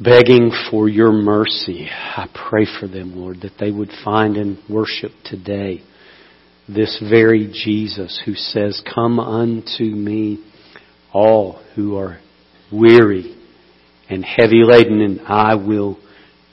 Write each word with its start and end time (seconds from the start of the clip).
begging 0.00 0.50
for 0.70 0.88
your 0.88 1.12
mercy. 1.12 1.88
I 1.90 2.28
pray 2.34 2.66
for 2.80 2.88
them, 2.88 3.16
Lord, 3.16 3.42
that 3.42 3.58
they 3.58 3.70
would 3.70 3.90
find 4.04 4.36
and 4.36 4.58
worship 4.68 5.12
today 5.24 5.82
this 6.68 7.02
very 7.08 7.46
Jesus 7.46 8.20
who 8.24 8.34
says, 8.34 8.82
Come 8.94 9.20
unto 9.20 9.84
me, 9.84 10.44
all 11.12 11.62
who 11.74 11.96
are 11.96 12.18
weary 12.72 13.36
and 14.08 14.24
heavy 14.24 14.62
laden, 14.64 15.00
and 15.00 15.20
I 15.20 15.54
will 15.54 15.98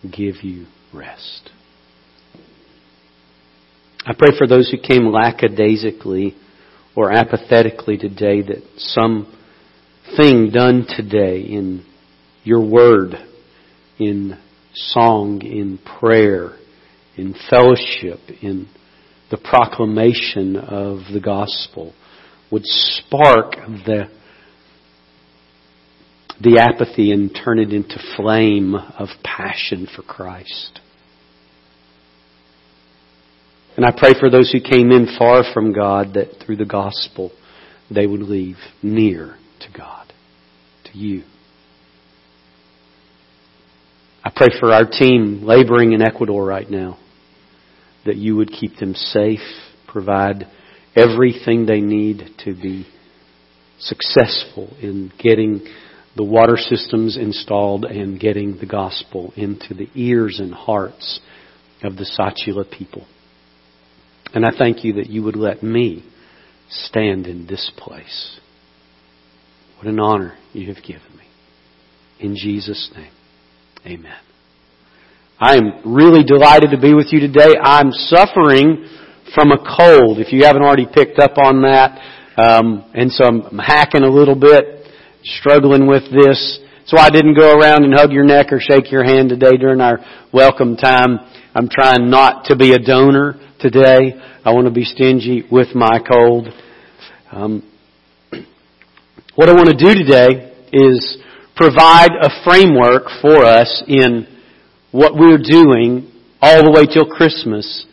give 0.03 0.43
you 0.43 0.65
rest. 0.93 1.49
I 4.05 4.13
pray 4.17 4.29
for 4.37 4.47
those 4.47 4.69
who 4.69 4.77
came 4.77 5.05
lackadaisically 5.05 6.35
or 6.95 7.11
apathetically 7.11 7.97
today 7.97 8.41
that 8.41 8.63
some 8.77 9.31
thing 10.17 10.49
done 10.51 10.85
today 10.87 11.41
in 11.41 11.85
your 12.43 12.67
word, 12.67 13.13
in 14.01 14.37
song, 14.73 15.41
in 15.41 15.77
prayer, 15.99 16.57
in 17.15 17.35
fellowship, 17.49 18.19
in 18.41 18.67
the 19.29 19.37
proclamation 19.37 20.55
of 20.57 20.99
the 21.13 21.21
gospel 21.23 21.93
would 22.51 22.65
spark 22.65 23.55
the 23.85 24.09
the 26.41 26.57
apathy 26.57 27.11
and 27.11 27.29
turn 27.45 27.59
it 27.59 27.71
into 27.71 27.99
flame 28.17 28.73
of 28.73 29.09
passion 29.23 29.87
for 29.95 30.01
Christ. 30.01 30.79
And 33.77 33.85
I 33.85 33.91
pray 33.95 34.13
for 34.19 34.29
those 34.29 34.51
who 34.51 34.59
came 34.59 34.91
in 34.91 35.15
far 35.19 35.43
from 35.53 35.71
God 35.71 36.15
that 36.15 36.43
through 36.43 36.57
the 36.57 36.65
gospel 36.65 37.31
they 37.93 38.07
would 38.07 38.21
leave 38.21 38.57
near 38.81 39.37
to 39.59 39.77
God, 39.77 40.11
to 40.85 40.97
you. 40.97 41.23
I 44.23 44.31
pray 44.35 44.49
for 44.59 44.71
our 44.71 44.85
team 44.85 45.41
laboring 45.43 45.93
in 45.93 46.01
Ecuador 46.01 46.45
right 46.45 46.69
now 46.69 46.99
that 48.05 48.17
you 48.17 48.35
would 48.35 48.51
keep 48.51 48.77
them 48.77 48.93
safe, 48.93 49.39
provide 49.87 50.47
everything 50.95 51.65
they 51.65 51.81
need 51.81 52.23
to 52.45 52.53
be 52.53 52.87
successful 53.79 54.75
in 54.79 55.11
getting 55.17 55.65
the 56.15 56.23
water 56.23 56.57
systems 56.57 57.17
installed 57.17 57.85
and 57.85 58.19
getting 58.19 58.57
the 58.57 58.65
gospel 58.65 59.33
into 59.35 59.73
the 59.73 59.87
ears 59.95 60.39
and 60.39 60.53
hearts 60.53 61.19
of 61.83 61.95
the 61.95 62.05
Tsachila 62.05 62.69
people. 62.69 63.07
And 64.33 64.45
I 64.45 64.49
thank 64.57 64.83
you 64.83 64.93
that 64.93 65.09
you 65.09 65.23
would 65.23 65.35
let 65.35 65.63
me 65.63 66.05
stand 66.69 67.27
in 67.27 67.47
this 67.47 67.71
place. 67.77 68.39
What 69.77 69.87
an 69.87 69.99
honor 69.99 70.37
you 70.53 70.67
have 70.73 70.83
given 70.83 71.17
me. 71.17 71.25
In 72.19 72.35
Jesus' 72.35 72.91
name, 72.95 73.11
amen. 73.85 74.17
I 75.39 75.55
am 75.55 75.95
really 75.95 76.23
delighted 76.23 76.69
to 76.71 76.79
be 76.79 76.93
with 76.93 77.07
you 77.11 77.19
today. 77.19 77.57
I'm 77.61 77.91
suffering 77.91 78.87
from 79.33 79.51
a 79.51 79.57
cold, 79.57 80.19
if 80.19 80.31
you 80.31 80.43
haven't 80.43 80.61
already 80.61 80.85
picked 80.85 81.17
up 81.17 81.37
on 81.37 81.63
that. 81.63 81.97
Um, 82.37 82.85
and 82.93 83.11
so 83.11 83.25
I'm 83.25 83.57
hacking 83.57 84.03
a 84.03 84.09
little 84.09 84.35
bit, 84.35 84.85
struggling 85.23 85.87
with 85.87 86.03
this. 86.11 86.59
So 86.85 86.97
I 86.97 87.09
didn't 87.09 87.33
go 87.33 87.57
around 87.57 87.83
and 87.83 87.93
hug 87.93 88.11
your 88.11 88.23
neck 88.23 88.47
or 88.51 88.59
shake 88.59 88.91
your 88.91 89.03
hand 89.03 89.29
today 89.29 89.57
during 89.57 89.81
our 89.81 89.99
welcome 90.31 90.75
time. 90.77 91.17
I'm 91.55 91.69
trying 91.69 92.09
not 92.09 92.45
to 92.45 92.55
be 92.55 92.73
a 92.73 92.79
donor 92.79 93.39
today. 93.59 94.13
I 94.45 94.53
want 94.53 94.67
to 94.67 94.73
be 94.73 94.83
stingy 94.83 95.43
with 95.51 95.73
my 95.73 95.99
cold. 95.99 96.49
Um, 97.31 97.63
what 99.35 99.49
I 99.49 99.53
want 99.53 99.69
to 99.69 99.75
do 99.75 99.93
today 99.95 100.53
is 100.71 101.17
provide 101.55 102.11
a 102.21 102.29
framework 102.43 103.03
for 103.21 103.43
us 103.45 103.83
in 103.87 104.27
what 104.91 105.15
we're 105.15 105.37
doing 105.37 106.11
all 106.41 106.63
the 106.63 106.71
way 106.71 106.85
till 106.85 107.05
Christmas 107.05 107.85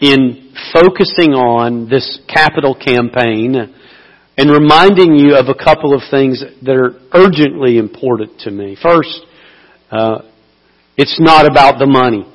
in 0.00 0.52
focusing 0.72 1.34
on 1.34 1.88
this 1.88 2.20
capital 2.28 2.74
campaign 2.74 3.54
and 4.36 4.50
reminding 4.50 5.14
you 5.14 5.36
of 5.36 5.46
a 5.48 5.54
couple 5.54 5.94
of 5.94 6.00
things 6.10 6.42
that 6.62 6.74
are 6.74 6.98
urgently 7.12 7.78
important 7.78 8.40
to 8.40 8.50
me. 8.50 8.76
First, 8.80 9.20
uh, 9.90 10.22
it's 10.96 11.18
not 11.20 11.46
about 11.46 11.78
the 11.78 11.86
money. 11.86 12.26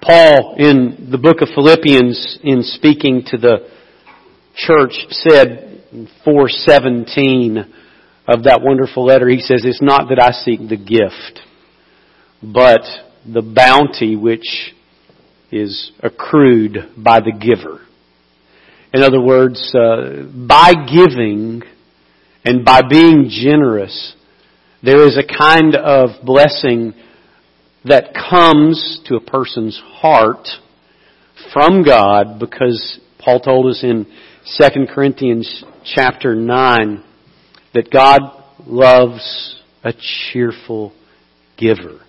Paul, 0.00 0.54
in 0.56 1.08
the 1.10 1.18
book 1.18 1.42
of 1.42 1.48
Philippians, 1.52 2.38
in 2.44 2.62
speaking 2.62 3.24
to 3.26 3.36
the 3.36 3.68
church, 4.54 4.92
said 5.10 5.65
417 6.24 7.58
of 8.28 8.44
that 8.44 8.60
wonderful 8.62 9.04
letter, 9.06 9.28
he 9.28 9.40
says, 9.40 9.62
It's 9.64 9.82
not 9.82 10.08
that 10.08 10.20
I 10.20 10.32
seek 10.32 10.60
the 10.60 10.76
gift, 10.76 11.40
but 12.42 12.82
the 13.24 13.42
bounty 13.42 14.16
which 14.16 14.74
is 15.50 15.92
accrued 16.00 16.76
by 16.96 17.20
the 17.20 17.32
giver. 17.32 17.80
In 18.92 19.02
other 19.02 19.20
words, 19.20 19.74
uh, 19.74 20.24
by 20.46 20.72
giving 20.86 21.62
and 22.44 22.64
by 22.64 22.82
being 22.88 23.28
generous, 23.28 24.14
there 24.82 25.06
is 25.06 25.18
a 25.18 25.26
kind 25.26 25.74
of 25.74 26.24
blessing 26.24 26.94
that 27.84 28.14
comes 28.14 29.00
to 29.06 29.16
a 29.16 29.20
person's 29.20 29.80
heart 29.84 30.46
from 31.52 31.84
God 31.84 32.38
because 32.38 33.00
Paul 33.26 33.40
told 33.40 33.66
us 33.66 33.82
in 33.82 34.06
2 34.56 34.86
Corinthians 34.94 35.64
chapter 35.84 36.36
9 36.36 37.02
that 37.74 37.90
God 37.90 38.20
loves 38.64 39.60
a 39.82 39.92
cheerful 39.92 40.92
giver. 41.58 42.02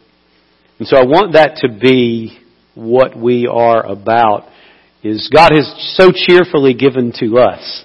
And 0.77 0.87
so 0.87 0.95
I 0.95 1.05
want 1.05 1.33
that 1.33 1.55
to 1.61 1.69
be 1.69 2.37
what 2.75 3.17
we 3.17 3.47
are 3.51 3.83
about 3.83 4.47
is 5.01 5.31
God 5.33 5.53
has 5.53 5.95
so 5.97 6.11
cheerfully 6.13 6.75
given 6.75 7.11
to 7.19 7.39
us 7.39 7.83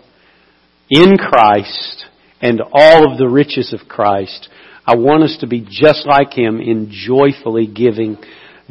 in 0.90 1.16
Christ 1.16 2.04
and 2.42 2.60
all 2.60 3.10
of 3.10 3.16
the 3.16 3.28
riches 3.28 3.72
of 3.72 3.88
Christ 3.88 4.50
I 4.84 4.96
want 4.96 5.22
us 5.22 5.36
to 5.40 5.46
be 5.46 5.60
just 5.60 6.06
like 6.06 6.32
Him 6.32 6.60
in 6.60 6.90
joyfully 6.90 7.68
giving 7.68 8.18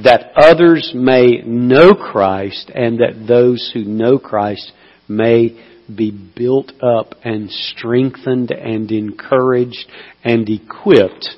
that 0.04 0.32
others 0.36 0.92
may 0.96 1.42
know 1.46 1.94
Christ 1.94 2.72
and 2.74 3.00
that 3.00 3.26
those 3.28 3.72
who 3.74 3.84
know 3.84 4.18
Christ 4.18 4.72
may 5.08 5.60
be 5.96 6.12
built 6.12 6.72
up 6.82 7.16
and 7.24 7.50
strengthened 7.50 8.52
and 8.52 8.90
encouraged 8.92 9.86
and 10.24 10.48
equipped 10.50 11.30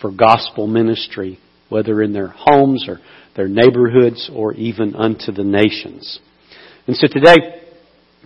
for 0.00 0.10
gospel 0.10 0.66
ministry, 0.66 1.38
whether 1.68 2.02
in 2.02 2.12
their 2.12 2.28
homes 2.28 2.86
or 2.88 2.98
their 3.36 3.48
neighborhoods 3.48 4.30
or 4.34 4.54
even 4.54 4.96
unto 4.96 5.32
the 5.32 5.44
nations. 5.44 6.18
And 6.86 6.96
so 6.96 7.06
today, 7.06 7.36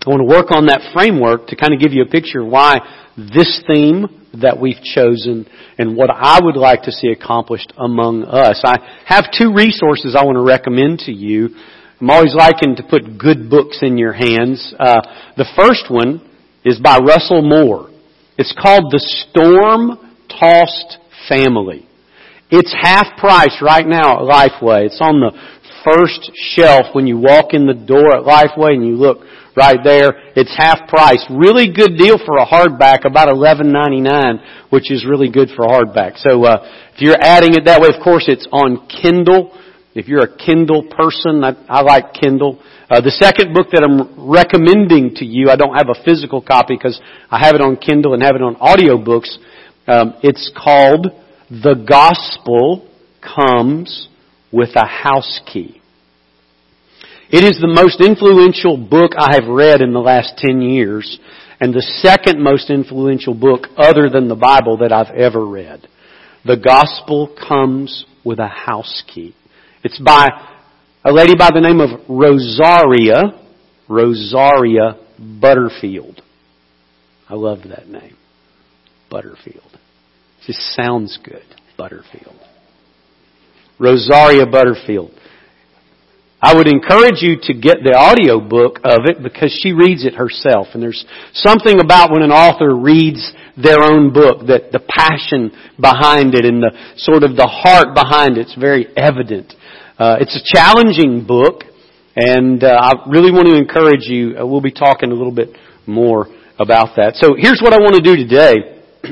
I 0.07 0.11
want 0.11 0.21
to 0.21 0.25
work 0.25 0.51
on 0.51 0.67
that 0.67 0.93
framework 0.93 1.49
to 1.49 1.57
kind 1.57 1.75
of 1.75 1.81
give 1.81 1.93
you 1.93 2.03
a 2.03 2.09
picture 2.09 2.41
of 2.41 2.49
why 2.49 2.77
this 3.17 3.63
theme 3.67 4.24
that 4.41 4.59
we've 4.61 4.81
chosen 4.83 5.47
and 5.79 5.97
what 5.97 6.11
I 6.11 6.41
would 6.43 6.57
like 6.57 6.83
to 6.83 6.93
see 6.93 7.09
accomplished 7.09 7.73
among 7.77 8.25
us. 8.25 8.61
I 8.65 8.79
have 9.07 9.27
two 9.37 9.53
resources 9.55 10.17
I 10.17 10.25
want 10.25 10.37
to 10.37 10.43
recommend 10.43 11.01
to 11.01 11.13
you. 11.13 11.51
I'm 12.01 12.11
always 12.11 12.35
liking 12.35 12.77
to 12.77 12.83
put 12.83 13.19
good 13.19 13.49
books 13.49 13.79
in 13.83 13.97
your 13.99 14.13
hands. 14.13 14.75
Uh, 14.79 15.01
the 15.37 15.49
first 15.57 15.91
one 15.91 16.21
is 16.65 16.79
by 16.81 16.99
Russell 16.99 17.43
Moore. 17.43 17.91
It's 18.37 18.55
called 18.61 18.91
The 18.91 19.01
Storm 19.01 19.99
Tossed 20.29 20.99
Family. 21.29 21.89
It's 22.51 22.75
half 22.79 23.17
price 23.17 23.63
right 23.63 23.87
now 23.87 24.19
at 24.19 24.23
Lifeway. 24.23 24.87
It's 24.87 25.01
on 25.01 25.21
the 25.21 25.33
first 25.85 26.31
shelf 26.35 26.87
when 26.93 27.07
you 27.07 27.19
walk 27.19 27.55
in 27.55 27.67
the 27.67 27.75
door 27.75 28.17
at 28.17 28.25
Lifeway 28.25 28.75
and 28.75 28.85
you 28.85 28.97
look 28.97 29.19
right 29.57 29.79
there. 29.83 30.15
It's 30.35 30.55
half 30.57 30.89
price. 30.89 31.25
Really 31.31 31.73
good 31.73 31.97
deal 31.97 32.19
for 32.19 32.39
a 32.39 32.47
hardback, 32.47 33.05
about 33.05 33.29
eleven 33.29 33.73
ninety 33.73 34.01
nine, 34.01 34.41
which 34.71 34.91
is 34.91 35.07
really 35.07 35.31
good 35.31 35.51
for 35.55 35.65
hardback. 35.67 36.19
So 36.19 36.45
uh, 36.45 36.67
if 36.95 37.01
you're 37.01 37.21
adding 37.21 37.55
it 37.55 37.65
that 37.67 37.81
way, 37.81 37.89
of 37.89 38.03
course 38.03 38.25
it's 38.29 38.47
on 38.53 38.87
Kindle. 38.89 39.59
If 39.95 40.09
you're 40.09 40.25
a 40.25 40.37
Kindle 40.37 40.83
person, 40.91 41.45
I, 41.45 41.55
I 41.69 41.83
like 41.83 42.15
Kindle. 42.15 42.61
Uh, 42.91 43.01
the 43.01 43.13
second 43.13 43.55
book 43.55 43.69
that 43.73 43.83
I'm 43.83 44.29
recommending 44.29 45.15
to 45.17 45.25
you, 45.25 45.51
I 45.51 45.57
don't 45.57 45.75
have 45.75 45.89
a 45.89 46.05
physical 46.05 46.43
copy 46.43 46.75
because 46.75 47.01
I 47.31 47.39
have 47.39 47.55
it 47.55 47.61
on 47.61 47.77
Kindle 47.77 48.13
and 48.13 48.23
have 48.23 48.35
it 48.35 48.43
on 48.43 48.57
audiobooks. 48.57 49.39
Um, 49.87 50.15
it's 50.23 50.51
called 50.57 51.07
The 51.49 51.75
Gospel 51.89 52.89
Comes 53.23 54.09
with 54.53 54.71
a 54.75 54.87
House 54.87 55.41
Key. 55.47 55.81
It 57.35 57.43
is 57.43 57.61
the 57.61 57.67
most 57.67 58.01
influential 58.01 58.77
book 58.77 59.11
I 59.19 59.35
have 59.35 59.49
read 59.49 59.81
in 59.81 59.93
the 59.93 59.99
last 59.99 60.35
10 60.39 60.63
years 60.63 61.19
and 61.59 61.75
the 61.75 61.83
second 61.99 62.41
most 62.41 62.71
influential 62.71 63.35
book 63.35 63.67
other 63.77 64.09
than 64.09 64.29
the 64.29 64.37
Bible 64.37 64.77
that 64.77 64.93
I've 64.93 65.13
ever 65.13 65.45
read. 65.45 65.89
The 66.45 66.57
Gospel 66.57 67.37
comes 67.37 68.05
with 68.25 68.39
a 68.39 68.47
house 68.47 69.03
key. 69.13 69.35
It's 69.83 69.99
by 69.99 70.29
a 71.05 71.11
lady 71.11 71.35
by 71.37 71.51
the 71.53 71.61
name 71.61 71.81
of 71.81 72.09
Rosaria, 72.09 73.43
Rosaria 73.89 75.01
Butterfield. 75.19 76.23
I 77.29 77.35
love 77.35 77.65
that 77.69 77.89
name. 77.89 78.17
Butterfield. 79.11 79.77
Just 80.47 80.61
sounds 80.77 81.19
good. 81.25 81.43
Butterfield. 81.77 82.39
Rosaria 83.81 84.47
Butterfield. 84.47 85.11
I 86.45 86.55
would 86.55 86.69
encourage 86.69 87.25
you 87.25 87.41
to 87.49 87.55
get 87.57 87.81
the 87.81 87.97
audio 87.97 88.37
book 88.39 88.77
of 88.85 89.09
it 89.09 89.23
because 89.23 89.49
she 89.65 89.73
reads 89.73 90.05
it 90.05 90.13
herself. 90.13 90.69
And 90.75 90.83
there's 90.83 91.01
something 91.33 91.81
about 91.81 92.13
when 92.13 92.21
an 92.21 92.31
author 92.31 92.77
reads 92.77 93.33
their 93.57 93.81
own 93.81 94.13
book 94.13 94.45
that 94.53 94.69
the 94.69 94.85
passion 94.85 95.49
behind 95.81 96.37
it 96.37 96.45
and 96.45 96.61
the 96.61 96.77
sort 97.01 97.25
of 97.25 97.41
the 97.41 97.49
heart 97.49 97.97
behind 97.97 98.37
it's 98.37 98.53
very 98.61 98.93
evident. 98.93 99.57
Uh, 99.97 100.21
it's 100.21 100.37
a 100.37 100.45
challenging 100.45 101.25
book 101.25 101.65
and 102.15 102.63
uh, 102.63 102.77
I 102.77 103.09
really 103.09 103.33
want 103.33 103.49
to 103.49 103.57
encourage 103.57 104.05
you. 104.05 104.37
Uh, 104.37 104.45
we'll 104.45 104.61
be 104.61 104.71
talking 104.71 105.13
a 105.13 105.15
little 105.15 105.35
bit 105.35 105.57
more 105.87 106.29
about 106.61 107.01
that. 107.01 107.17
So 107.17 107.41
here's 107.41 107.65
what 107.65 107.73
I 107.73 107.81
want 107.81 107.97
to 107.97 108.05
do 108.05 108.21
today. 108.21 108.85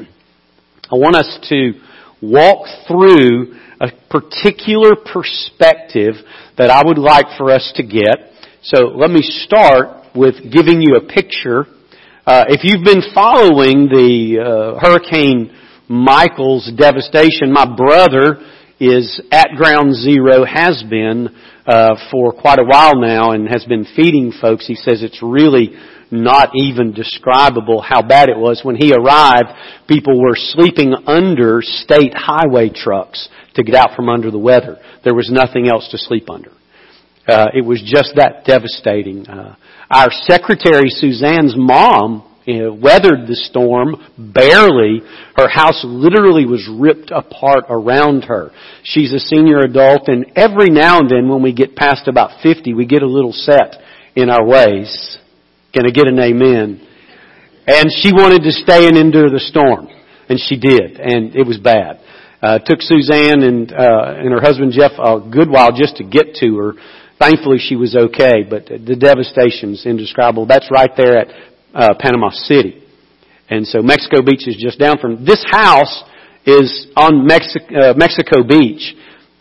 I 0.93 1.01
want 1.01 1.17
us 1.17 1.33
to 1.49 1.81
walk 2.21 2.69
through 2.87 3.57
a 3.83 3.91
particular 4.09 4.95
perspective 4.95 6.15
that 6.57 6.71
I 6.71 6.83
would 6.87 6.99
like 6.99 7.27
for 7.37 7.51
us 7.51 7.73
to 7.77 7.83
get. 7.83 8.31
So 8.63 8.95
let 8.95 9.11
me 9.11 9.23
start 9.23 10.15
with 10.15 10.37
giving 10.53 10.81
you 10.81 10.95
a 10.95 11.13
picture. 11.13 11.67
Uh, 12.25 12.45
if 12.49 12.63
you've 12.63 12.85
been 12.85 13.03
following 13.13 13.89
the 13.91 14.39
uh, 14.39 14.79
Hurricane 14.79 15.51
Michael's 15.89 16.71
devastation, 16.79 17.53
my 17.53 17.67
brother 17.67 18.39
is 18.79 19.21
at 19.33 19.49
ground 19.57 19.95
zero, 19.97 20.45
has 20.45 20.85
been 20.89 21.29
uh, 21.67 21.97
for 22.11 22.33
quite 22.33 22.61
a 22.61 22.65
while 22.65 22.95
now, 23.01 23.33
and 23.33 23.49
has 23.49 23.65
been 23.65 23.85
feeding 23.97 24.33
folks. 24.41 24.67
He 24.67 24.77
says 24.77 25.03
it's 25.03 25.23
really 25.23 25.71
not 26.13 26.51
even 26.55 26.93
describable 26.93 27.81
how 27.81 28.03
bad 28.03 28.29
it 28.29 28.37
was. 28.37 28.61
When 28.63 28.77
he 28.77 28.93
arrived, 28.93 29.49
people 29.89 30.21
were 30.21 30.37
sleeping 30.37 30.95
under 31.07 31.61
state 31.63 32.13
highway 32.15 32.69
trucks 32.69 33.29
to 33.55 33.63
get 33.63 33.75
out 33.75 33.97
from 33.97 34.09
under 34.09 34.31
the 34.31 34.39
weather. 34.39 34.79
There 35.05 35.15
was 35.15 35.31
nothing 35.31 35.69
else 35.69 35.89
to 35.91 35.99
sleep 35.99 36.31
under. 36.31 36.51
Uh, 37.27 37.47
it 37.55 37.65
was 37.65 37.81
just 37.85 38.15
that 38.17 38.45
devastating. 38.45 39.27
Uh, 39.29 39.57
our 39.91 40.09
secretary 40.11 40.89
Suzanne's 40.89 41.55
mom 41.57 42.25
you 42.45 42.59
know, 42.59 42.73
weathered 42.73 43.29
the 43.29 43.37
storm 43.37 43.95
barely. 44.19 45.01
Her 45.37 45.49
house 45.49 45.81
literally 45.85 46.47
was 46.47 46.69
ripped 46.69 47.11
apart 47.11 47.65
around 47.69 48.25
her. 48.25 48.51
She's 48.83 49.13
a 49.13 49.21
senior 49.21 49.61
adult 49.61 50.09
and 50.09 50.27
every 50.35 50.71
now 50.71 50.99
and 50.99 51.09
then 51.09 51.29
when 51.29 51.43
we 51.43 51.53
get 51.53 51.77
past 51.77 52.09
about 52.09 52.43
50, 52.43 52.75
we 52.75 52.87
get 52.87 53.03
a 53.03 53.07
little 53.07 53.33
set 53.33 53.81
in 54.17 54.29
our 54.29 54.45
ways. 54.45 55.19
Can 55.73 55.87
I 55.87 55.91
get 55.91 56.07
an 56.07 56.19
amen? 56.19 56.87
And 57.67 57.91
she 57.91 58.13
wanted 58.13 58.43
to 58.43 58.53
stay 58.53 58.87
and 58.87 58.99
endure 58.99 59.31
the 59.31 59.41
storm. 59.41 59.89
And 60.29 60.39
she 60.39 60.59
did. 60.59 61.01
And 61.01 61.35
it 61.35 61.47
was 61.47 61.59
bad. 61.59 62.01
Uh, 62.43 62.59
took 62.59 62.83
Suzanne 62.83 63.43
and, 63.43 63.73
uh, 63.73 64.15
and 64.19 64.33
her 64.33 64.41
husband 64.41 64.73
Jeff 64.73 64.93
a 64.99 65.21
good 65.21 65.49
while 65.49 65.73
just 65.73 65.97
to 65.97 66.05
get 66.05 66.35
to 66.37 66.57
her. 66.57 66.73
Thankfully 67.19 67.59
she 67.59 67.77
was 67.77 67.95
okay, 67.95 68.43
but 68.43 68.67
the 68.67 68.97
devastation's 68.97 69.87
indescribable. 69.87 70.45
That's 70.47 70.69
right 70.71 70.91
there 70.97 71.19
at, 71.19 71.29
uh, 71.73 71.95
Panama 71.99 72.31
City. 72.31 72.83
And 73.49 73.67
so 73.67 73.81
Mexico 73.81 74.23
Beach 74.23 74.49
is 74.49 74.57
just 74.57 74.79
down 74.79 74.99
from, 74.99 75.25
this 75.25 75.45
house 75.49 76.03
is 76.45 76.89
on 76.97 77.29
Mexi- 77.29 77.71
uh, 77.71 77.95
Mexico 77.97 78.43
Beach. 78.43 78.95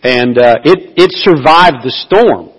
And, 0.04 0.38
uh, 0.38 0.56
it, 0.64 0.94
it 0.96 1.12
survived 1.12 1.84
the 1.84 1.92
storm. 1.92 2.52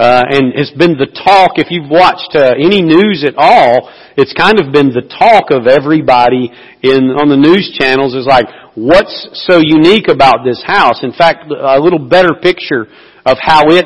Uh, 0.00 0.24
and 0.32 0.56
it's 0.56 0.72
been 0.72 0.96
the 0.96 1.12
talk, 1.12 1.60
if 1.60 1.68
you've 1.68 1.92
watched 1.92 2.32
uh, 2.32 2.56
any 2.56 2.80
news 2.80 3.20
at 3.20 3.36
all, 3.36 3.92
it's 4.16 4.32
kind 4.32 4.56
of 4.56 4.72
been 4.72 4.88
the 4.96 5.04
talk 5.04 5.52
of 5.52 5.68
everybody 5.68 6.48
in, 6.80 7.12
on 7.20 7.28
the 7.28 7.36
news 7.36 7.68
channels 7.76 8.16
is 8.16 8.24
like, 8.24 8.48
what's 8.72 9.28
so 9.44 9.60
unique 9.60 10.08
about 10.08 10.40
this 10.40 10.64
house? 10.64 11.04
In 11.04 11.12
fact, 11.12 11.52
a 11.52 11.76
little 11.76 12.00
better 12.00 12.32
picture 12.32 12.88
of 13.28 13.36
how 13.44 13.68
it 13.68 13.84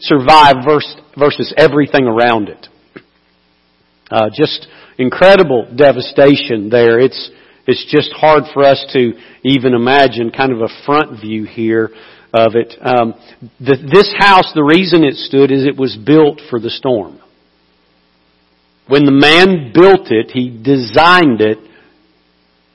survived 0.00 0.68
versus, 0.68 1.00
versus 1.16 1.54
everything 1.56 2.04
around 2.04 2.50
it. 2.50 2.68
Uh, 4.10 4.28
just 4.36 4.68
incredible 4.98 5.64
devastation 5.74 6.68
there. 6.68 7.00
It's, 7.00 7.30
it's 7.66 7.88
just 7.88 8.12
hard 8.12 8.44
for 8.52 8.64
us 8.64 8.84
to 8.92 9.16
even 9.44 9.72
imagine 9.72 10.28
kind 10.30 10.52
of 10.52 10.60
a 10.60 10.68
front 10.84 11.22
view 11.22 11.44
here 11.44 11.88
of 12.34 12.56
it. 12.56 12.74
Um, 12.82 13.14
the, 13.60 13.78
this 13.78 14.12
house, 14.18 14.50
the 14.54 14.64
reason 14.64 15.04
it 15.04 15.14
stood 15.14 15.52
is 15.52 15.64
it 15.64 15.78
was 15.78 15.96
built 15.96 16.40
for 16.50 16.58
the 16.58 16.70
storm. 16.70 17.20
When 18.88 19.06
the 19.06 19.14
man 19.14 19.72
built 19.72 20.10
it, 20.10 20.32
he 20.34 20.50
designed 20.50 21.40
it 21.40 21.58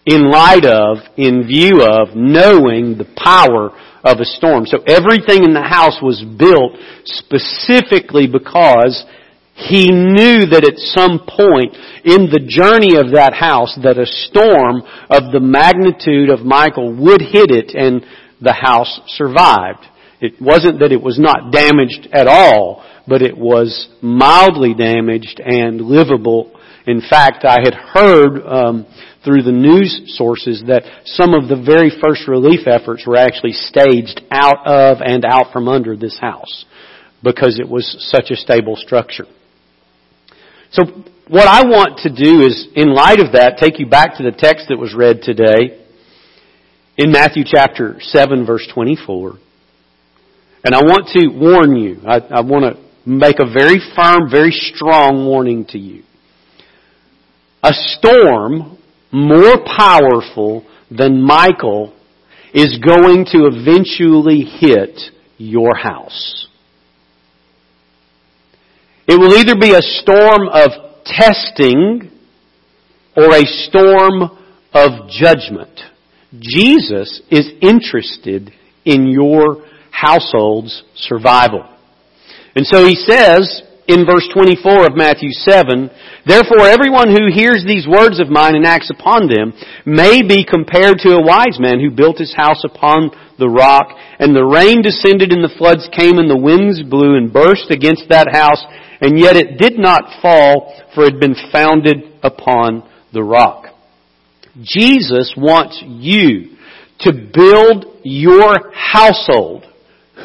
in 0.06 0.31
light 0.31 0.65
of, 0.65 0.97
in 1.17 1.45
view 1.45 1.83
of, 1.83 2.15
knowing 2.15 2.97
the 2.97 3.06
power 3.19 3.69
of 4.01 4.19
a 4.19 4.25
storm. 4.25 4.65
So 4.65 4.79
everything 4.88 5.44
in 5.44 5.53
the 5.53 5.61
house 5.61 6.00
was 6.01 6.23
built 6.23 6.79
specifically 7.03 8.25
because 8.25 9.06
he 9.53 9.91
knew 9.91 10.47
that 10.47 10.63
at 10.63 10.79
some 10.95 11.19
point 11.19 11.75
in 12.07 12.31
the 12.31 12.39
journey 12.47 12.95
of 12.95 13.11
that 13.11 13.35
house 13.35 13.77
that 13.83 14.00
a 14.00 14.07
storm 14.07 14.81
of 15.11 15.35
the 15.35 15.44
magnitude 15.44 16.31
of 16.31 16.47
Michael 16.47 16.95
would 16.95 17.19
hit 17.19 17.51
it 17.51 17.75
and 17.75 18.01
the 18.41 18.53
house 18.53 19.00
survived. 19.07 19.86
It 20.21 20.33
wasn't 20.41 20.80
that 20.80 20.91
it 20.91 21.01
was 21.01 21.18
not 21.19 21.51
damaged 21.51 22.09
at 22.12 22.27
all, 22.27 22.86
but 23.07 23.21
it 23.21 23.38
was 23.38 23.89
mildly 24.01 24.74
damaged 24.74 25.39
and 25.44 25.81
livable. 25.81 26.51
In 26.86 27.01
fact, 27.01 27.45
I 27.45 27.57
had 27.63 27.74
heard 27.74 28.41
um, 28.45 28.86
through 29.24 29.44
the 29.44 29.51
news 29.51 30.15
sources 30.18 30.63
that 30.68 30.83
some 31.06 31.33
of 31.33 31.47
the 31.47 31.62
very 31.62 31.91
first 32.03 32.27
relief 32.27 32.68
efforts 32.68 33.06
were 33.06 33.18
actually 33.18 33.53
staged 33.53 34.21
out 34.31 34.65
of 34.65 34.97
and 35.01 35.24
out 35.25 35.51
from 35.53 35.68
under 35.68 35.95
this 35.95 36.18
house 36.19 36.65
because 37.24 37.59
it 37.59 37.68
was 37.68 37.95
such 38.12 38.31
a 38.31 38.35
stable 38.35 38.75
structure. 38.75 39.25
So 40.71 40.83
what 41.27 41.47
I 41.47 41.63
want 41.68 42.00
to 42.00 42.09
do 42.09 42.42
is, 42.42 42.68
in 42.75 42.94
light 42.94 43.19
of 43.19 43.33
that, 43.33 43.57
take 43.59 43.80
you 43.80 43.88
back 43.88 44.18
to 44.18 44.24
the 44.24 44.31
text 44.31 44.68
that 44.69 44.77
was 44.77 44.95
read 44.95 45.21
today 45.21 45.79
in 47.00 47.13
Matthew 47.13 47.46
chapter 47.46 47.96
7 48.01 48.46
verse 48.46 48.68
24. 48.74 49.38
And 50.66 50.75
I 50.75 50.80
want 50.80 51.07
to 51.16 51.30
warn 51.30 51.78
you, 51.78 52.01
I, 52.06 52.18
I 52.18 52.42
want 52.42 52.66
to 52.66 53.10
make 53.10 53.40
a 53.40 53.46
very 53.46 53.80
firm, 53.96 54.30
very 54.30 54.51
strong 54.51 55.25
warning 55.25 55.66
to 55.69 55.80
you. 55.80 56.04
A 57.63 57.72
storm 57.72 58.78
more 59.13 59.63
powerful 59.78 60.66
than 60.92 61.22
Michael 61.22 61.96
is 62.54 62.78
going 62.86 63.24
to 63.31 63.48
eventually 63.48 64.42
hit 64.42 65.00
your 65.38 65.78
house. 65.78 66.47
It 69.07 69.18
will 69.18 69.35
either 69.35 69.56
be 69.56 69.71
a 69.71 69.81
storm 69.81 70.50
of 70.50 70.71
testing 71.06 72.12
or 73.16 73.33
a 73.33 73.45
storm 73.45 74.38
of 74.73 75.09
judgment. 75.09 75.80
Jesus 76.38 77.21
is 77.31 77.52
interested 77.62 78.52
in 78.86 79.07
your 79.07 79.66
household's 79.92 80.83
survival. 80.95 81.68
And 82.56 82.66
so 82.66 82.86
he 82.86 82.95
says 82.95 83.64
in 83.88 84.06
verse 84.06 84.28
24 84.33 84.86
of 84.86 84.95
Matthew 84.95 85.31
7, 85.31 85.90
Therefore 86.26 86.68
everyone 86.68 87.09
who 87.09 87.33
hears 87.33 87.66
these 87.66 87.88
words 87.88 88.19
of 88.19 88.30
mine 88.30 88.56
and 88.56 88.66
acts 88.66 88.92
upon 88.92 89.28
them 89.28 89.54
may 89.86 90.21
be 90.21 90.45
compared 90.45 91.00
to 91.00 91.18
a 91.18 91.26
wise 91.26 91.57
man 91.59 91.80
who 91.80 91.90
built 91.90 92.19
his 92.19 92.36
house 92.36 92.64
upon 92.64 93.09
the 93.40 93.50
rock, 93.50 93.98
and 94.19 94.36
the 94.36 94.45
rain 94.45 94.83
descended 94.83 95.31
and 95.33 95.44
the 95.44 95.56
floods 95.57 95.90
came 95.98 96.19
and 96.19 96.30
the 96.30 96.38
winds 96.38 96.83
blew 96.83 97.18
and 97.18 97.33
burst 97.33 97.71
against 97.71 98.09
that 98.09 98.30
house, 98.31 98.64
and 99.02 99.18
yet 99.18 99.36
it 99.36 99.57
did 99.57 99.80
not 99.80 100.21
fall, 100.21 100.76
for 100.94 101.06
it 101.06 101.14
had 101.14 101.19
been 101.19 101.36
founded 101.52 101.98
upon 102.21 102.88
the 103.12 103.24
rock. 103.24 103.69
Jesus 104.61 105.33
wants 105.37 105.81
you 105.85 106.56
to 107.01 107.13
build 107.13 107.85
your 108.04 108.71
household, 108.73 109.66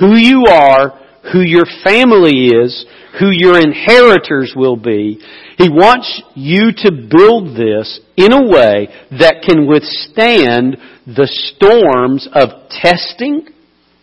who 0.00 0.16
you 0.16 0.44
are, 0.48 1.00
who 1.32 1.40
your 1.40 1.64
family 1.84 2.48
is, 2.48 2.84
who 3.18 3.30
your 3.30 3.58
inheritors 3.58 4.52
will 4.56 4.76
be. 4.76 5.20
He 5.56 5.68
wants 5.68 6.22
you 6.34 6.72
to 6.76 6.90
build 6.90 7.56
this 7.56 8.00
in 8.16 8.32
a 8.32 8.48
way 8.48 8.88
that 9.12 9.44
can 9.46 9.68
withstand 9.68 10.76
the 11.06 11.28
storms 11.28 12.28
of 12.32 12.68
testing 12.70 13.46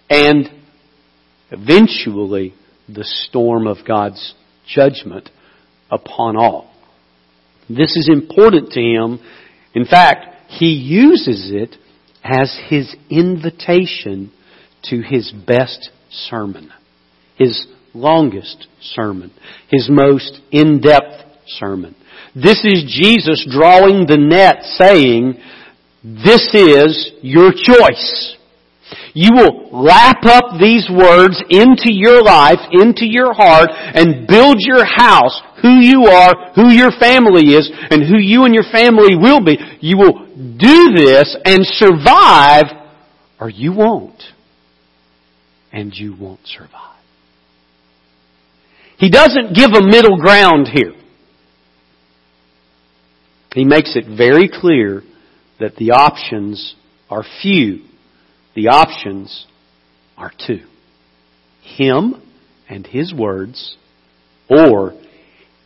and 0.09 0.47
eventually 1.51 2.53
the 2.87 3.03
storm 3.03 3.67
of 3.67 3.77
God's 3.85 4.33
judgment 4.65 5.29
upon 5.89 6.37
all. 6.37 6.73
This 7.69 7.95
is 7.95 8.09
important 8.11 8.71
to 8.71 8.81
him 8.81 9.19
in 9.73 9.85
fact, 9.85 10.25
he 10.47 10.73
uses 10.73 11.51
it 11.53 11.75
as 12.23 12.59
his 12.67 12.95
invitation 13.09 14.31
to 14.83 15.01
his 15.01 15.31
best 15.31 15.89
sermon, 16.09 16.71
his 17.37 17.67
longest 17.93 18.67
sermon, 18.81 19.31
his 19.69 19.89
most 19.89 20.39
in-depth 20.51 21.23
sermon. 21.47 21.95
This 22.35 22.63
is 22.63 22.85
Jesus 22.87 23.47
drawing 23.49 24.05
the 24.07 24.17
net 24.17 24.63
saying, 24.63 25.35
This 26.03 26.53
is 26.53 27.11
your 27.21 27.51
choice. 27.51 28.37
You 29.13 29.29
will 29.33 29.83
wrap 29.85 30.23
up 30.25 30.59
these 30.59 30.89
words 30.89 31.41
into 31.49 31.91
your 31.91 32.21
life, 32.23 32.59
into 32.71 33.05
your 33.05 33.33
heart, 33.33 33.69
and 33.71 34.27
build 34.27 34.57
your 34.59 34.85
house, 34.85 35.41
who 35.61 35.79
you 35.79 36.05
are, 36.05 36.51
who 36.55 36.69
your 36.69 36.91
family 36.91 37.53
is, 37.53 37.69
and 37.89 38.03
who 38.03 38.17
you 38.17 38.45
and 38.45 38.53
your 38.53 38.65
family 38.71 39.15
will 39.15 39.43
be. 39.43 39.57
You 39.79 39.97
will 39.97 40.27
do 40.35 40.93
this 40.95 41.35
and 41.45 41.65
survive, 41.65 42.65
or 43.39 43.49
you 43.49 43.73
won't. 43.73 44.21
And 45.71 45.93
you 45.93 46.15
won't 46.19 46.45
survive. 46.45 46.97
He 48.97 49.09
doesn't 49.09 49.55
give 49.55 49.71
a 49.71 49.81
middle 49.81 50.17
ground 50.17 50.67
here. 50.67 50.93
He 53.53 53.65
makes 53.65 53.95
it 53.95 54.05
very 54.05 54.47
clear 54.47 55.01
that 55.59 55.75
the 55.75 55.91
options 55.91 56.75
are 57.09 57.23
few. 57.41 57.83
The 58.55 58.67
options 58.69 59.47
are 60.17 60.31
two. 60.45 60.65
Him 61.61 62.21
and 62.69 62.85
His 62.85 63.13
words, 63.13 63.75
or 64.49 64.93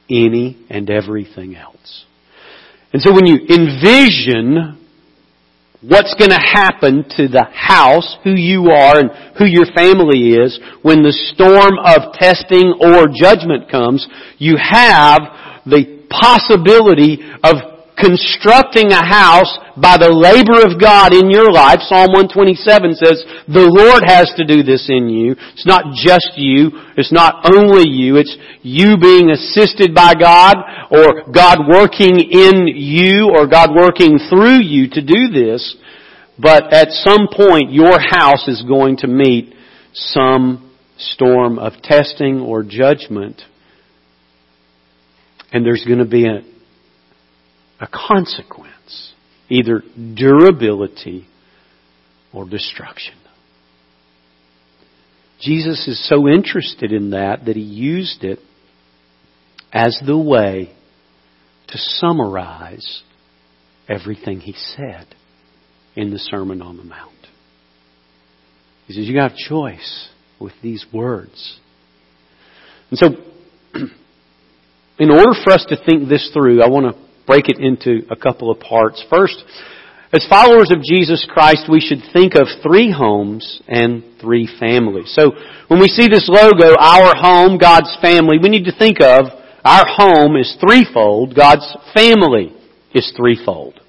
any 0.09 0.65
and 0.69 0.89
everything 0.89 1.55
else. 1.55 2.05
And 2.93 3.01
so 3.01 3.13
when 3.13 3.25
you 3.25 3.35
envision 3.50 4.79
what's 5.81 6.15
going 6.15 6.31
to 6.31 6.39
happen 6.39 7.03
to 7.17 7.27
the 7.27 7.45
house, 7.53 8.17
who 8.24 8.31
you 8.31 8.71
are 8.71 8.97
and 8.97 9.12
who 9.38 9.45
your 9.45 9.65
family 9.75 10.33
is, 10.33 10.59
when 10.81 11.03
the 11.03 11.12
storm 11.12 11.77
of 11.83 12.13
testing 12.13 12.74
or 12.79 13.07
judgment 13.13 13.69
comes, 13.69 14.07
you 14.38 14.55
have 14.57 15.19
the 15.65 16.07
possibility 16.09 17.19
of 17.43 17.75
constructing 17.98 18.92
a 18.92 19.04
house 19.04 19.58
by 19.80 19.96
the 19.98 20.12
labor 20.12 20.64
of 20.68 20.80
God 20.80 21.16
in 21.16 21.32
your 21.32 21.52
life. 21.52 21.80
Psalm 21.88 22.12
127 22.12 22.96
says, 22.96 23.24
the 23.48 23.68
Lord 23.68 24.04
has 24.04 24.32
to 24.36 24.44
do 24.46 24.64
this 24.64 24.88
in 24.92 25.08
you. 25.08 25.36
It's 25.56 25.66
not 25.66 25.96
just 25.96 26.36
you. 26.36 26.72
It's 26.98 27.12
not 27.12 27.48
only 27.48 27.88
you. 27.88 28.18
It's 28.18 28.36
you 28.64 28.98
being 29.00 29.32
assisted 29.32 29.96
by 29.96 30.14
God 30.16 30.58
or 30.92 31.32
God 31.32 31.68
working 31.68 32.20
in 32.20 32.68
you 32.68 33.32
or 33.32 33.48
God 33.48 33.72
working 33.72 34.20
through 34.30 34.64
you 34.64 34.90
to 34.92 35.02
do 35.02 35.32
this. 35.32 35.75
But 36.38 36.74
at 36.74 36.92
some 36.92 37.28
point, 37.32 37.72
your 37.72 38.00
house 38.00 38.48
is 38.48 38.62
going 38.68 38.98
to 38.98 39.08
meet 39.08 39.56
some 39.94 40.72
storm 40.98 41.60
of 41.60 41.74
testing 41.82 42.42
or 42.42 42.64
judgment. 42.64 43.42
And 45.52 45.66
there's 45.66 45.86
going 45.86 46.00
to 46.00 46.06
be 46.06 46.28
a, 46.28 46.42
a 47.79 47.88
consequence, 47.88 49.13
either 49.50 49.84
durability 50.15 51.27
or 52.34 52.48
destruction. 52.48 53.15
Jesus 55.41 55.88
is 55.88 56.08
so 56.08 56.27
interested 56.27 56.91
in 56.91 57.12
that 57.12 57.46
that 57.46 57.55
he 57.55 57.62
used 57.62 58.24
it 58.24 58.39
as 59.72 60.01
the 60.05 60.17
way 60.17 60.74
to 61.67 61.77
summarize 61.77 63.03
everything 63.89 64.39
he 64.39 64.53
said 64.53 65.08
in 65.96 66.12
the 66.12 66.20
Sermon 66.20 66.62
on 66.62 66.77
the 66.77 66.84
Mount. 66.84 67.12
He 68.88 68.94
says, 68.94 69.05
you 69.08 69.13
got 69.13 69.32
a 69.32 69.50
choice 69.50 70.10
with 70.39 70.53
these 70.62 70.86
words. 70.94 71.60
And 72.89 73.00
so, 73.00 73.08
in 75.00 75.10
order 75.10 75.32
for 75.44 75.53
us 75.53 75.65
to 75.70 75.77
think 75.86 76.08
this 76.08 76.29
through, 76.34 76.62
I 76.62 76.70
want 76.70 76.96
to 76.96 77.04
break 77.27 77.50
it 77.50 77.60
into 77.60 78.05
a 78.10 78.15
couple 78.15 78.51
of 78.51 78.60
parts. 78.60 79.03
First, 79.10 79.44
as 80.13 80.25
followers 80.29 80.72
of 80.72 80.84
Jesus 80.84 81.27
Christ, 81.29 81.67
we 81.70 81.82
should 81.82 82.00
think 82.13 82.36
of 82.36 82.48
three 82.63 82.91
homes 82.91 83.62
and 83.67 84.03
three 84.22 84.48
families. 84.60 85.12
So 85.13 85.32
when 85.67 85.79
we 85.79 85.88
see 85.88 86.08
this 86.08 86.29
logo, 86.29 86.75
our 86.79 87.15
home, 87.15 87.58
God's 87.58 87.96
family, 88.01 88.38
we 88.41 88.50
need 88.50 88.65
to 88.65 88.77
think 88.77 89.01
of 89.01 89.25
our 89.65 89.84
home 89.86 90.38
is 90.38 90.55
threefold, 90.62 91.36
God's 91.36 91.65
family 91.94 92.53
is 92.94 93.12
threefold. 93.17 93.79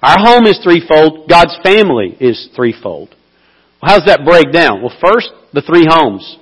Our 0.00 0.16
home 0.18 0.46
is 0.46 0.60
threefold, 0.62 1.28
God's 1.28 1.58
family 1.62 2.16
is 2.20 2.48
threefold. 2.54 3.10
Well, 3.82 3.90
how 3.90 3.98
does 3.98 4.06
that 4.06 4.24
break 4.24 4.52
down? 4.52 4.80
Well, 4.80 4.96
first, 5.04 5.30
the 5.52 5.62
three 5.62 5.86
homes. 5.88 6.38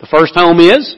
The 0.00 0.06
first 0.06 0.34
home 0.34 0.60
is? 0.60 0.96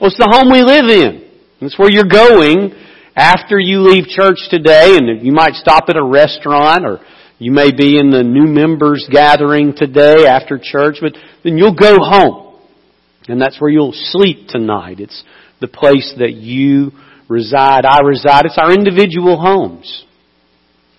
Well, 0.00 0.08
it's 0.08 0.18
the 0.18 0.28
home 0.32 0.50
we 0.50 0.62
live 0.62 0.86
in. 0.88 1.30
It's 1.60 1.78
where 1.78 1.90
you're 1.90 2.10
going 2.10 2.74
after 3.14 3.58
you 3.58 3.80
leave 3.80 4.06
church 4.06 4.38
today, 4.50 4.96
and 4.96 5.24
you 5.24 5.32
might 5.32 5.54
stop 5.54 5.84
at 5.88 5.96
a 5.96 6.04
restaurant 6.04 6.86
or 6.86 7.00
you 7.38 7.50
may 7.50 7.72
be 7.72 7.98
in 7.98 8.10
the 8.10 8.22
new 8.22 8.46
members 8.46 9.08
gathering 9.10 9.74
today 9.76 10.26
after 10.26 10.60
church, 10.62 10.98
but 11.00 11.12
then 11.42 11.58
you'll 11.58 11.74
go 11.74 11.98
home. 11.98 12.56
And 13.26 13.40
that's 13.40 13.60
where 13.60 13.70
you'll 13.70 13.92
sleep 13.92 14.48
tonight. 14.48 15.00
It's 15.00 15.24
the 15.60 15.66
place 15.66 16.14
that 16.18 16.34
you 16.34 16.92
reside, 17.28 17.84
I 17.84 18.00
reside. 18.02 18.46
It's 18.46 18.58
our 18.58 18.72
individual 18.72 19.40
homes. 19.40 20.04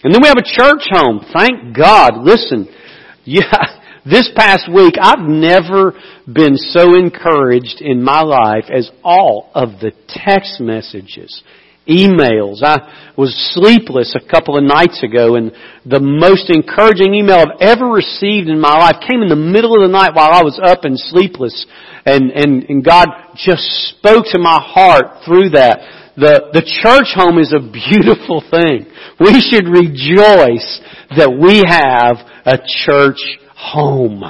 And 0.04 0.14
then 0.14 0.22
we 0.22 0.28
have 0.28 0.38
a 0.38 0.44
church 0.44 0.84
home. 0.92 1.26
Thank 1.34 1.76
God. 1.76 2.18
Listen, 2.18 2.68
yeah, 3.24 3.80
this 4.06 4.30
past 4.36 4.70
week 4.74 4.96
I've 5.02 5.26
never 5.26 5.94
been 6.26 6.58
so 6.58 6.98
encouraged 6.98 7.80
in 7.80 8.04
my 8.04 8.22
life 8.22 8.66
as 8.70 8.92
all 9.02 9.50
of 9.56 9.80
the 9.80 9.94
text 10.10 10.60
messages 10.60 11.42
emails. 11.88 12.64
I 12.64 13.12
was 13.18 13.36
sleepless 13.54 14.16
a 14.16 14.32
couple 14.32 14.58
of 14.58 14.64
nights 14.64 15.04
ago 15.04 15.36
and 15.36 15.52
the 15.86 16.00
most 16.00 16.50
encouraging 16.50 17.14
email 17.14 17.38
I've 17.38 17.60
ever 17.60 17.88
received 17.88 18.48
in 18.48 18.60
my 18.60 18.78
life 18.78 19.04
came 19.08 19.22
in 19.22 19.30
the 19.30 19.36
middle 19.36 19.76
of 19.76 19.84
the 19.84 19.92
night 19.92 20.16
while 20.16 20.32
I 20.32 20.44
was 20.44 20.60
up 20.64 20.86
and 20.86 20.98
sleepless 20.98 21.66
and, 22.06 22.32
and, 22.32 22.64
and 22.70 22.84
God 22.84 23.10
just 23.36 23.64
spoke 23.96 24.26
to 24.32 24.40
my 24.40 24.60
heart 24.64 25.26
through 25.26 25.52
that. 25.52 26.14
The, 26.16 26.54
the 26.54 26.64
church 26.64 27.12
home 27.16 27.40
is 27.40 27.52
a 27.52 27.60
beautiful 27.60 28.44
thing. 28.48 28.88
We 29.20 29.42
should 29.42 29.68
rejoice 29.68 30.68
that 31.18 31.32
we 31.32 31.64
have 31.68 32.22
a 32.46 32.60
church 32.86 33.20
home 33.56 34.24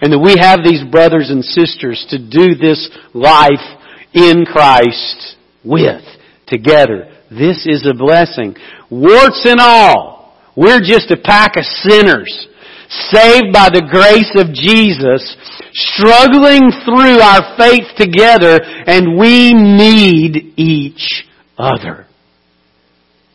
and 0.00 0.12
that 0.12 0.18
we 0.18 0.36
have 0.40 0.64
these 0.64 0.82
brothers 0.84 1.30
and 1.30 1.44
sisters 1.44 2.04
to 2.10 2.18
do 2.18 2.56
this 2.56 2.90
life 3.14 3.64
in 4.12 4.44
Christ 4.44 5.36
with 5.64 6.02
together. 6.50 7.10
This 7.30 7.66
is 7.66 7.86
a 7.86 7.94
blessing. 7.94 8.56
Warts 8.90 9.44
and 9.44 9.60
all, 9.60 10.36
we're 10.56 10.80
just 10.80 11.10
a 11.10 11.16
pack 11.16 11.56
of 11.56 11.64
sinners 11.64 12.48
saved 12.90 13.52
by 13.52 13.70
the 13.70 13.86
grace 13.88 14.32
of 14.34 14.52
Jesus, 14.52 15.36
struggling 15.72 16.72
through 16.84 17.20
our 17.20 17.56
faith 17.56 17.86
together, 17.96 18.58
and 18.60 19.16
we 19.16 19.54
need 19.54 20.54
each 20.56 21.24
other. 21.56 22.06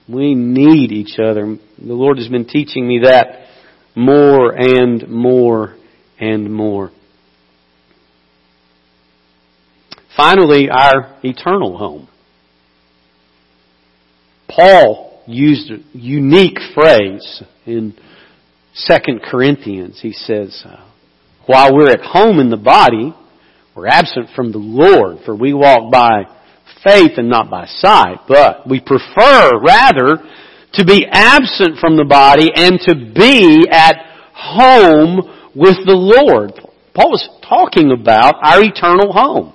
We 0.10 0.36
need 0.36 0.91
each 0.91 1.17
other. 1.19 1.57
The 1.77 1.93
Lord 1.93 2.17
has 2.17 2.27
been 2.27 2.45
teaching 2.45 2.88
me 2.88 3.00
that 3.05 3.48
more 3.95 4.51
and 4.51 5.07
more 5.07 5.75
and 6.19 6.53
more. 6.53 6.91
Finally, 10.17 10.69
our 10.69 11.17
eternal 11.24 11.77
home. 11.77 12.07
Paul 14.55 15.21
used 15.27 15.71
a 15.71 15.77
unique 15.93 16.59
phrase 16.74 17.43
in 17.65 17.93
2 18.88 18.95
Corinthians. 19.29 20.00
He 20.01 20.13
says, 20.13 20.63
uh, 20.65 20.89
while 21.45 21.75
we're 21.75 21.91
at 21.91 22.01
home 22.01 22.39
in 22.39 22.50
the 22.50 22.57
body, 22.57 23.13
we're 23.75 23.88
absent 23.88 24.29
from 24.35 24.51
the 24.51 24.57
Lord, 24.57 25.17
for 25.25 25.35
we 25.35 25.53
walk 25.53 25.91
by 25.91 26.24
faith 26.83 27.17
and 27.17 27.29
not 27.29 27.50
by 27.50 27.65
sight. 27.65 28.19
But 28.27 28.67
we 28.67 28.79
prefer, 28.79 29.59
rather, 29.62 30.17
to 30.74 30.85
be 30.85 31.05
absent 31.09 31.79
from 31.79 31.97
the 31.97 32.05
body 32.05 32.51
and 32.55 32.79
to 32.81 32.95
be 33.13 33.67
at 33.69 33.97
home 34.33 35.17
with 35.55 35.77
the 35.85 35.95
Lord. 35.95 36.53
Paul 36.93 37.12
was 37.12 37.29
talking 37.47 37.91
about 37.91 38.35
our 38.41 38.62
eternal 38.63 39.12
home. 39.12 39.53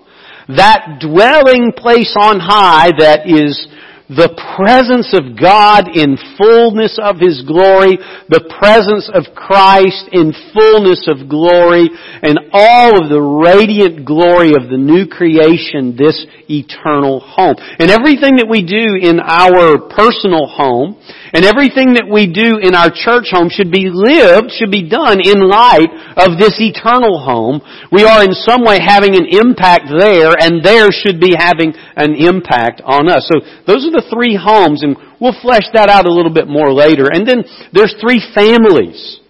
That 0.57 0.99
dwelling 1.00 1.73
place 1.76 2.14
on 2.21 2.40
high 2.40 2.90
that 2.99 3.28
is 3.28 3.66
the 4.11 4.35
presence 4.59 5.14
of 5.14 5.38
God 5.38 5.87
in 5.95 6.19
fullness 6.35 6.99
of 6.99 7.23
His 7.23 7.47
glory, 7.47 7.95
the 8.26 8.43
presence 8.59 9.07
of 9.07 9.31
Christ 9.38 10.11
in 10.11 10.35
fullness 10.50 11.07
of 11.07 11.31
glory, 11.31 11.87
and 12.26 12.50
all 12.50 12.99
of 12.99 13.07
the 13.07 13.23
radiant 13.23 14.02
glory 14.02 14.59
of 14.59 14.67
the 14.67 14.83
new 14.83 15.07
creation, 15.07 15.95
this 15.95 16.26
eternal 16.50 17.23
home. 17.23 17.55
And 17.79 17.87
everything 17.87 18.43
that 18.43 18.50
we 18.50 18.67
do 18.67 18.99
in 18.99 19.23
our 19.23 19.79
personal 19.79 20.50
home, 20.50 20.99
and 21.31 21.47
everything 21.47 21.95
that 21.95 22.11
we 22.11 22.26
do 22.26 22.59
in 22.59 22.75
our 22.75 22.90
church 22.90 23.31
home 23.31 23.47
should 23.47 23.71
be 23.71 23.87
lived, 23.87 24.50
should 24.50 24.75
be 24.75 24.90
done 24.90 25.23
in 25.23 25.38
light 25.38 25.87
of 26.19 26.35
this 26.35 26.59
eternal 26.59 27.23
home. 27.23 27.62
We 27.95 28.02
are 28.02 28.26
in 28.26 28.35
some 28.35 28.67
way 28.67 28.83
having 28.83 29.14
an 29.14 29.31
impact 29.31 29.87
there, 29.87 30.35
and 30.35 30.67
there 30.67 30.90
should 30.90 31.23
be 31.23 31.38
having 31.38 31.79
an 31.95 32.19
impact 32.19 32.83
on 32.83 33.07
us. 33.07 33.31
So 33.31 33.38
those 33.71 33.87
are 33.87 33.95
the 33.95 34.00
the 34.00 34.09
three 34.09 34.33
homes? 34.40 34.83
And 34.83 34.97
we'll 35.21 35.37
flesh 35.40 35.69
that 35.75 35.88
out 35.92 36.07
a 36.07 36.12
little 36.12 36.33
bit 36.33 36.49
more 36.49 36.73
later. 36.73 37.12
And 37.12 37.28
then 37.28 37.45
there's 37.73 37.95
three 38.00 38.25
families. 38.35 39.21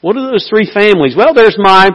What 0.00 0.16
are 0.16 0.30
those 0.30 0.46
three 0.48 0.70
families? 0.72 1.14
Well, 1.16 1.34
there's 1.34 1.58
my 1.58 1.90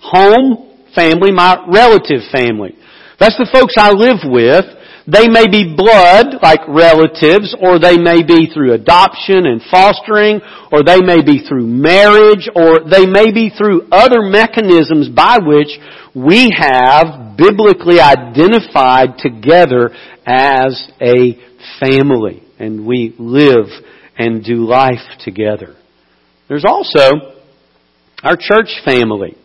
home 0.00 0.84
family, 0.94 1.32
my 1.32 1.64
relative 1.66 2.22
family. 2.30 2.76
That's 3.18 3.36
the 3.38 3.48
folks 3.52 3.74
I 3.76 3.90
live 3.90 4.20
with. 4.24 4.64
They 5.06 5.28
may 5.28 5.44
be 5.48 5.76
blood, 5.76 6.40
like 6.40 6.64
relatives, 6.66 7.54
or 7.60 7.78
they 7.78 7.98
may 7.98 8.24
be 8.24 8.48
through 8.48 8.72
adoption 8.72 9.44
and 9.44 9.60
fostering, 9.70 10.40
or 10.72 10.82
they 10.82 11.04
may 11.04 11.20
be 11.20 11.44
through 11.44 11.66
marriage, 11.66 12.48
or 12.56 12.88
they 12.88 13.04
may 13.04 13.28
be 13.30 13.52
through 13.52 13.88
other 13.92 14.22
mechanisms 14.22 15.10
by 15.12 15.36
which 15.44 15.76
we 16.14 16.48
have 16.56 17.36
biblically 17.36 18.00
identified 18.00 19.18
together 19.18 19.92
as 20.26 20.90
a 21.00 21.38
family. 21.80 22.42
And 22.58 22.86
we 22.86 23.14
live 23.18 23.66
and 24.16 24.44
do 24.44 24.64
life 24.64 25.18
together. 25.24 25.76
There's 26.48 26.64
also 26.66 27.34
our 28.22 28.36
church 28.36 28.80
family. 28.84 29.36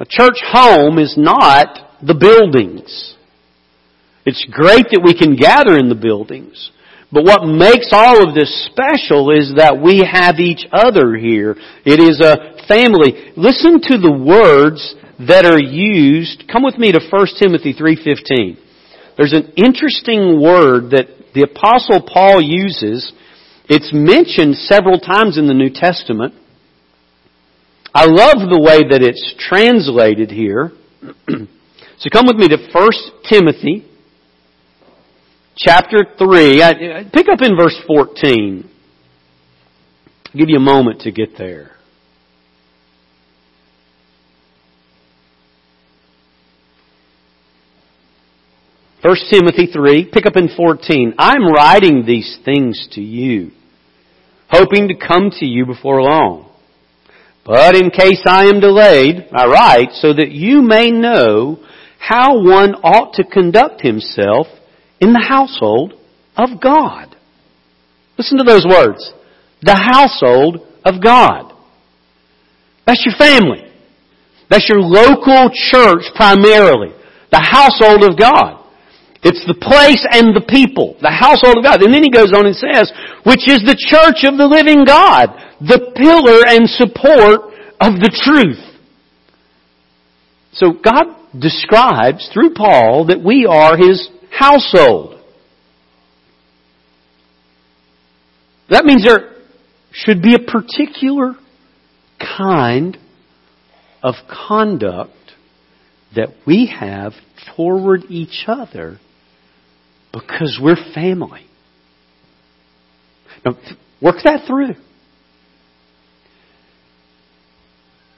A 0.00 0.04
church 0.04 0.38
home 0.42 0.98
is 0.98 1.14
not 1.16 1.98
the 2.02 2.14
buildings. 2.14 3.16
It's 4.26 4.44
great 4.50 4.86
that 4.90 5.02
we 5.04 5.14
can 5.14 5.36
gather 5.36 5.76
in 5.78 5.88
the 5.88 5.94
buildings. 5.94 6.70
But 7.12 7.24
what 7.24 7.44
makes 7.44 7.90
all 7.92 8.26
of 8.26 8.34
this 8.34 8.66
special 8.66 9.30
is 9.30 9.54
that 9.56 9.78
we 9.82 10.00
have 10.00 10.40
each 10.40 10.66
other 10.72 11.14
here. 11.14 11.56
It 11.84 12.00
is 12.00 12.20
a 12.20 12.64
family. 12.66 13.32
Listen 13.36 13.80
to 13.82 13.98
the 13.98 14.12
words 14.12 14.94
that 15.28 15.44
are 15.44 15.60
used. 15.60 16.44
Come 16.50 16.62
with 16.62 16.78
me 16.78 16.90
to 16.92 17.00
1 17.00 17.26
Timothy 17.38 17.74
3.15. 17.74 18.61
There's 19.16 19.32
an 19.32 19.52
interesting 19.56 20.40
word 20.40 20.90
that 20.90 21.06
the 21.34 21.42
apostle 21.42 22.02
Paul 22.02 22.40
uses. 22.40 23.12
It's 23.68 23.90
mentioned 23.92 24.56
several 24.56 24.98
times 24.98 25.38
in 25.38 25.46
the 25.46 25.54
New 25.54 25.70
Testament. 25.70 26.34
I 27.94 28.06
love 28.06 28.48
the 28.48 28.60
way 28.60 28.88
that 28.88 29.02
it's 29.02 29.34
translated 29.38 30.30
here. 30.30 30.72
so 31.98 32.10
come 32.10 32.26
with 32.26 32.36
me 32.36 32.48
to 32.48 32.56
1 32.72 32.90
Timothy 33.28 33.86
chapter 35.56 35.98
3. 36.18 36.62
I, 36.62 37.04
pick 37.12 37.28
up 37.28 37.42
in 37.42 37.56
verse 37.56 37.78
14. 37.86 38.68
I'll 40.26 40.38
give 40.38 40.48
you 40.48 40.56
a 40.56 40.60
moment 40.60 41.02
to 41.02 41.12
get 41.12 41.36
there. 41.36 41.76
First 49.02 49.24
Timothy 49.32 49.66
3, 49.66 50.10
pick 50.12 50.26
up 50.26 50.36
in 50.36 50.48
14. 50.56 51.14
I'm 51.18 51.48
writing 51.48 52.04
these 52.06 52.38
things 52.44 52.88
to 52.92 53.00
you, 53.00 53.50
hoping 54.48 54.88
to 54.88 54.94
come 54.94 55.30
to 55.40 55.44
you 55.44 55.66
before 55.66 56.00
long. 56.00 56.48
But 57.44 57.74
in 57.74 57.90
case 57.90 58.22
I 58.24 58.44
am 58.44 58.60
delayed, 58.60 59.28
I 59.32 59.46
write 59.46 59.94
so 59.94 60.12
that 60.12 60.30
you 60.30 60.62
may 60.62 60.92
know 60.92 61.58
how 61.98 62.40
one 62.40 62.76
ought 62.76 63.14
to 63.14 63.24
conduct 63.24 63.80
himself 63.80 64.46
in 65.00 65.12
the 65.12 65.26
household 65.28 65.94
of 66.36 66.60
God. 66.62 67.16
Listen 68.16 68.38
to 68.38 68.44
those 68.44 68.64
words. 68.64 69.12
The 69.62 69.74
household 69.74 70.64
of 70.84 71.02
God. 71.02 71.52
That's 72.86 73.04
your 73.04 73.16
family. 73.18 73.68
That's 74.48 74.68
your 74.68 74.80
local 74.80 75.50
church 75.52 76.04
primarily. 76.14 76.92
The 77.32 77.40
household 77.40 78.04
of 78.04 78.16
God. 78.16 78.61
It's 79.22 79.46
the 79.46 79.54
place 79.54 80.02
and 80.10 80.34
the 80.34 80.42
people. 80.42 80.96
The 81.00 81.10
household 81.10 81.58
of 81.58 81.64
God. 81.64 81.82
And 81.82 81.94
then 81.94 82.02
he 82.02 82.10
goes 82.10 82.32
on 82.34 82.46
and 82.46 82.56
says, 82.56 82.90
which 83.22 83.46
is 83.46 83.62
the 83.62 83.78
church 83.78 84.26
of 84.26 84.36
the 84.36 84.50
living 84.50 84.84
God. 84.84 85.30
The 85.62 85.94
pillar 85.94 86.42
and 86.42 86.66
support 86.66 87.54
of 87.78 88.02
the 88.02 88.10
truth. 88.10 88.58
So 90.52 90.72
God 90.72 91.06
describes 91.38 92.28
through 92.34 92.54
Paul 92.54 93.06
that 93.06 93.22
we 93.24 93.46
are 93.46 93.76
His 93.76 94.10
household. 94.30 95.20
That 98.68 98.84
means 98.84 99.04
there 99.04 99.36
should 99.92 100.20
be 100.22 100.34
a 100.34 100.38
particular 100.38 101.34
kind 102.18 102.98
of 104.02 104.14
conduct 104.48 105.12
that 106.16 106.28
we 106.46 106.74
have 106.78 107.12
toward 107.56 108.04
each 108.08 108.44
other 108.46 108.98
because 110.12 110.58
we're 110.62 110.76
family. 110.94 111.46
Now, 113.44 113.56
work 114.00 114.16
that 114.24 114.46
through. 114.46 114.74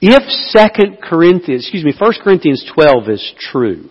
If 0.01 0.23
Second 0.51 0.99
Corinthians, 1.01 1.63
excuse 1.63 1.83
me, 1.83 1.93
First 1.97 2.21
Corinthians 2.21 2.69
12 2.75 3.09
is 3.09 3.33
true, 3.39 3.89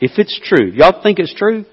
if 0.00 0.12
it's 0.18 0.38
true, 0.44 0.70
y'all 0.70 1.02
think 1.02 1.18
it's 1.18 1.34
true? 1.34 1.64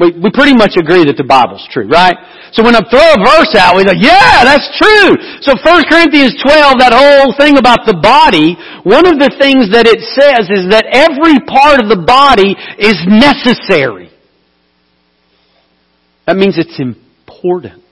We, 0.00 0.16
we 0.16 0.32
pretty 0.32 0.56
much 0.56 0.80
agree 0.80 1.04
that 1.04 1.20
the 1.20 1.28
Bible's 1.28 1.62
true, 1.68 1.84
right? 1.84 2.16
So 2.56 2.64
when 2.64 2.72
I 2.72 2.80
throw 2.88 3.04
a 3.04 3.20
verse 3.20 3.52
out, 3.52 3.76
we 3.76 3.84
go, 3.84 3.92
yeah, 3.92 4.48
that's 4.48 4.64
true. 4.80 5.12
So 5.44 5.52
1 5.60 5.92
Corinthians 5.92 6.40
12, 6.40 6.80
that 6.80 6.96
whole 6.96 7.36
thing 7.36 7.60
about 7.60 7.84
the 7.84 8.00
body, 8.00 8.56
one 8.82 9.04
of 9.04 9.20
the 9.20 9.28
things 9.36 9.68
that 9.76 9.84
it 9.84 10.00
says 10.16 10.48
is 10.48 10.72
that 10.72 10.88
every 10.88 11.36
part 11.44 11.84
of 11.84 11.92
the 11.92 12.00
body 12.00 12.56
is 12.80 12.96
necessary. 13.04 14.08
That 16.30 16.36
means 16.36 16.58
it's 16.58 16.78
important. 16.78 17.82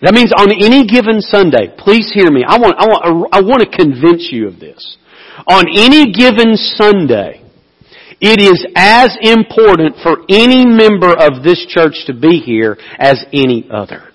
That 0.00 0.14
means 0.14 0.32
on 0.32 0.52
any 0.52 0.86
given 0.86 1.20
Sunday, 1.20 1.74
please 1.76 2.12
hear 2.14 2.30
me. 2.30 2.44
I 2.46 2.58
want, 2.58 2.76
I 2.78 2.86
want, 2.86 3.34
I 3.34 3.40
want 3.42 3.62
to 3.62 3.76
convince 3.76 4.28
you 4.30 4.46
of 4.46 4.60
this. 4.60 4.96
On 5.50 5.64
any 5.66 6.12
given 6.12 6.54
Sunday, 6.54 7.42
it 8.20 8.38
is 8.38 8.64
as 8.76 9.18
important 9.20 9.96
for 10.00 10.22
any 10.28 10.64
member 10.64 11.10
of 11.10 11.42
this 11.42 11.66
church 11.68 12.04
to 12.06 12.14
be 12.14 12.38
here 12.38 12.78
as 12.96 13.26
any 13.32 13.66
other. 13.68 14.12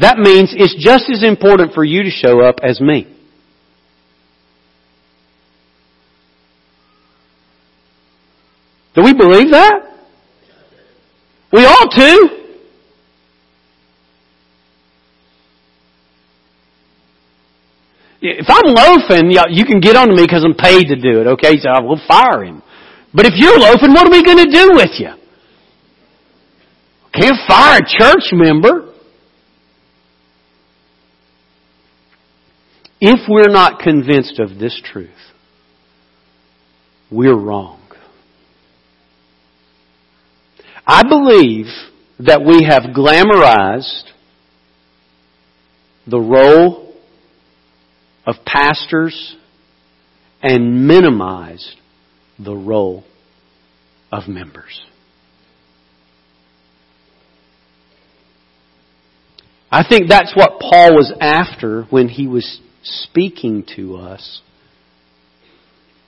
That 0.00 0.18
means 0.18 0.52
it's 0.54 0.76
just 0.76 1.08
as 1.08 1.24
important 1.24 1.72
for 1.72 1.82
you 1.82 2.02
to 2.02 2.10
show 2.10 2.44
up 2.44 2.56
as 2.62 2.78
me. 2.78 3.13
Do 8.94 9.02
we 9.02 9.12
believe 9.12 9.50
that? 9.50 9.80
We 11.52 11.64
ought 11.64 11.90
to. 11.90 12.40
If 18.20 18.46
I'm 18.48 18.72
loafing, 18.72 19.30
you 19.50 19.64
can 19.64 19.80
get 19.80 19.96
on 19.96 20.08
to 20.08 20.14
me 20.14 20.22
because 20.22 20.44
I'm 20.44 20.54
paid 20.54 20.88
to 20.88 20.96
do 20.96 21.20
it, 21.20 21.26
okay? 21.26 21.58
So 21.58 21.68
I 21.68 21.80
will 21.80 22.00
fire 22.08 22.42
him. 22.42 22.62
But 23.12 23.26
if 23.26 23.34
you're 23.36 23.58
loafing, 23.58 23.92
what 23.92 24.06
are 24.06 24.10
we 24.10 24.24
going 24.24 24.38
to 24.38 24.50
do 24.50 24.70
with 24.74 24.90
you? 24.98 25.10
Can't 27.12 27.36
fire 27.46 27.78
a 27.78 27.86
church 27.86 28.32
member. 28.32 28.92
If 33.00 33.28
we're 33.28 33.52
not 33.52 33.80
convinced 33.80 34.40
of 34.40 34.58
this 34.58 34.80
truth, 34.82 35.10
we're 37.10 37.38
wrong. 37.38 37.83
I 40.86 41.02
believe 41.02 41.66
that 42.18 42.44
we 42.44 42.64
have 42.64 42.94
glamorized 42.94 44.04
the 46.06 46.20
role 46.20 46.94
of 48.26 48.36
pastors 48.44 49.36
and 50.42 50.86
minimized 50.86 51.76
the 52.38 52.54
role 52.54 53.04
of 54.12 54.28
members. 54.28 54.82
I 59.70 59.84
think 59.88 60.08
that's 60.08 60.36
what 60.36 60.60
Paul 60.60 60.94
was 60.94 61.12
after 61.20 61.84
when 61.84 62.08
he 62.08 62.28
was 62.28 62.60
speaking 62.82 63.64
to 63.74 63.96
us 63.96 64.40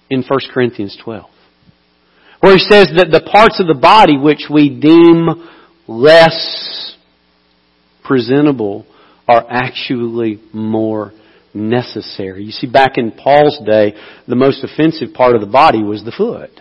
in 0.09 0.23
1 0.23 0.41
Corinthians 0.53 0.97
12. 1.03 1.25
Where 2.47 2.55
he 2.55 2.61
says 2.61 2.93
that 2.95 3.11
the 3.11 3.29
parts 3.29 3.59
of 3.59 3.67
the 3.67 3.75
body 3.75 4.17
which 4.17 4.47
we 4.49 4.71
deem 4.71 5.27
less 5.89 6.97
presentable 8.05 8.87
are 9.27 9.45
actually 9.51 10.41
more 10.53 11.11
necessary. 11.53 12.45
You 12.45 12.53
see, 12.53 12.69
back 12.69 12.99
in 12.99 13.11
Paul's 13.11 13.59
day, 13.67 13.95
the 14.29 14.37
most 14.37 14.63
offensive 14.63 15.13
part 15.13 15.35
of 15.35 15.41
the 15.41 15.49
body 15.49 15.83
was 15.83 16.05
the 16.05 16.13
foot. 16.13 16.53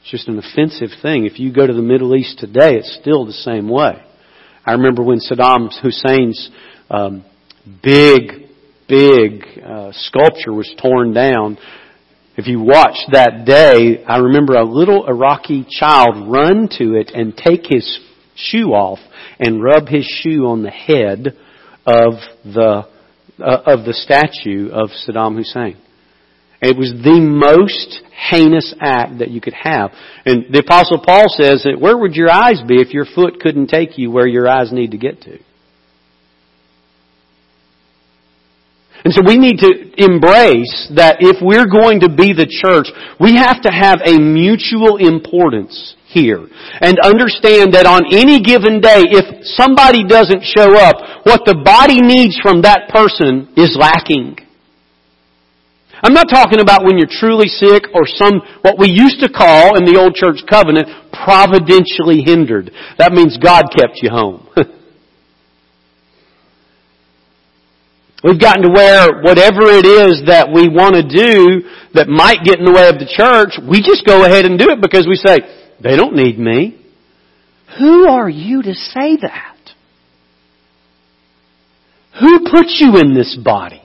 It's 0.00 0.10
just 0.10 0.28
an 0.28 0.38
offensive 0.38 0.88
thing. 1.02 1.26
If 1.26 1.38
you 1.38 1.52
go 1.52 1.66
to 1.66 1.74
the 1.74 1.82
Middle 1.82 2.16
East 2.16 2.38
today, 2.38 2.76
it's 2.76 2.98
still 3.02 3.26
the 3.26 3.34
same 3.34 3.68
way. 3.68 4.02
I 4.64 4.72
remember 4.72 5.02
when 5.02 5.18
Saddam 5.18 5.68
Hussein's 5.70 6.48
um, 6.88 7.22
big, 7.82 8.48
big 8.88 9.44
uh, 9.62 9.92
sculpture 9.92 10.54
was 10.54 10.74
torn 10.80 11.12
down. 11.12 11.58
If 12.40 12.46
you 12.46 12.58
watch 12.58 12.96
that 13.12 13.44
day, 13.44 14.02
I 14.02 14.16
remember 14.16 14.54
a 14.54 14.64
little 14.64 15.06
Iraqi 15.06 15.66
child 15.68 16.26
run 16.26 16.70
to 16.78 16.94
it 16.94 17.10
and 17.14 17.36
take 17.36 17.66
his 17.68 18.00
shoe 18.34 18.68
off 18.68 18.98
and 19.38 19.62
rub 19.62 19.88
his 19.88 20.06
shoe 20.06 20.46
on 20.46 20.62
the 20.62 20.70
head 20.70 21.36
of 21.84 22.14
the 22.42 22.88
uh, 23.38 23.62
of 23.66 23.84
the 23.84 23.92
statue 23.92 24.70
of 24.70 24.88
Saddam 25.06 25.36
Hussein. 25.36 25.76
It 26.62 26.78
was 26.78 26.92
the 26.92 27.20
most 27.20 28.00
heinous 28.30 28.74
act 28.80 29.18
that 29.18 29.30
you 29.30 29.42
could 29.42 29.54
have. 29.54 29.90
And 30.24 30.46
the 30.50 30.60
apostle 30.60 31.02
Paul 31.04 31.26
says 31.28 31.64
that 31.64 31.78
where 31.78 31.98
would 31.98 32.14
your 32.14 32.30
eyes 32.30 32.62
be 32.66 32.80
if 32.80 32.94
your 32.94 33.04
foot 33.04 33.40
couldn't 33.40 33.66
take 33.66 33.98
you 33.98 34.10
where 34.10 34.26
your 34.26 34.48
eyes 34.48 34.72
need 34.72 34.92
to 34.92 34.98
get 34.98 35.20
to? 35.22 35.38
And 39.04 39.14
so 39.14 39.22
we 39.24 39.38
need 39.38 39.58
to 39.64 39.70
embrace 39.96 40.92
that 40.96 41.24
if 41.24 41.40
we're 41.40 41.68
going 41.68 42.00
to 42.04 42.10
be 42.12 42.36
the 42.36 42.44
church, 42.44 42.92
we 43.16 43.36
have 43.36 43.62
to 43.64 43.72
have 43.72 44.04
a 44.04 44.20
mutual 44.20 45.00
importance 45.00 45.96
here. 46.12 46.44
And 46.80 47.00
understand 47.00 47.72
that 47.72 47.88
on 47.88 48.12
any 48.12 48.42
given 48.42 48.80
day, 48.84 49.08
if 49.08 49.46
somebody 49.56 50.04
doesn't 50.04 50.44
show 50.44 50.76
up, 50.76 51.24
what 51.24 51.48
the 51.48 51.56
body 51.64 52.02
needs 52.02 52.36
from 52.42 52.62
that 52.62 52.92
person 52.92 53.48
is 53.56 53.72
lacking. 53.78 54.36
I'm 56.02 56.14
not 56.14 56.28
talking 56.28 56.60
about 56.60 56.84
when 56.84 56.96
you're 56.96 57.08
truly 57.08 57.48
sick 57.48 57.92
or 57.92 58.04
some, 58.06 58.40
what 58.62 58.78
we 58.78 58.88
used 58.88 59.20
to 59.20 59.28
call 59.28 59.76
in 59.76 59.84
the 59.84 60.00
old 60.00 60.16
church 60.16 60.40
covenant, 60.48 60.88
providentially 61.12 62.24
hindered. 62.24 62.72
That 62.96 63.12
means 63.12 63.36
God 63.36 63.68
kept 63.72 64.00
you 64.00 64.10
home. 64.10 64.48
We've 68.22 68.40
gotten 68.40 68.62
to 68.64 68.70
where 68.70 69.22
whatever 69.22 69.64
it 69.72 69.86
is 69.86 70.28
that 70.28 70.52
we 70.52 70.68
want 70.68 70.94
to 70.94 71.02
do 71.02 71.64
that 71.94 72.08
might 72.08 72.44
get 72.44 72.58
in 72.58 72.66
the 72.66 72.72
way 72.72 72.88
of 72.88 73.00
the 73.00 73.08
church, 73.08 73.56
we 73.64 73.80
just 73.80 74.04
go 74.04 74.24
ahead 74.24 74.44
and 74.44 74.58
do 74.58 74.68
it 74.68 74.80
because 74.80 75.08
we 75.08 75.16
say, 75.16 75.40
they 75.82 75.96
don't 75.96 76.14
need 76.14 76.38
me. 76.38 76.76
Who 77.78 78.08
are 78.08 78.28
you 78.28 78.62
to 78.62 78.74
say 78.74 79.16
that? 79.22 79.56
Who 82.20 82.50
put 82.50 82.66
you 82.68 83.00
in 83.00 83.14
this 83.14 83.38
body? 83.42 83.80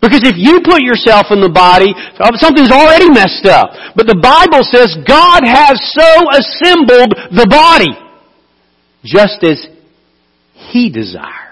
Because 0.00 0.22
if 0.22 0.36
you 0.36 0.60
put 0.62 0.82
yourself 0.82 1.26
in 1.30 1.40
the 1.40 1.50
body, 1.50 1.90
something's 2.36 2.70
already 2.70 3.08
messed 3.10 3.46
up. 3.46 3.72
But 3.96 4.06
the 4.06 4.20
Bible 4.20 4.62
says 4.62 4.94
God 5.02 5.42
has 5.42 5.80
so 5.90 6.10
assembled 6.30 7.10
the 7.34 7.48
body 7.50 7.96
just 9.02 9.42
as 9.42 9.66
He 10.70 10.90
desired. 10.90 11.43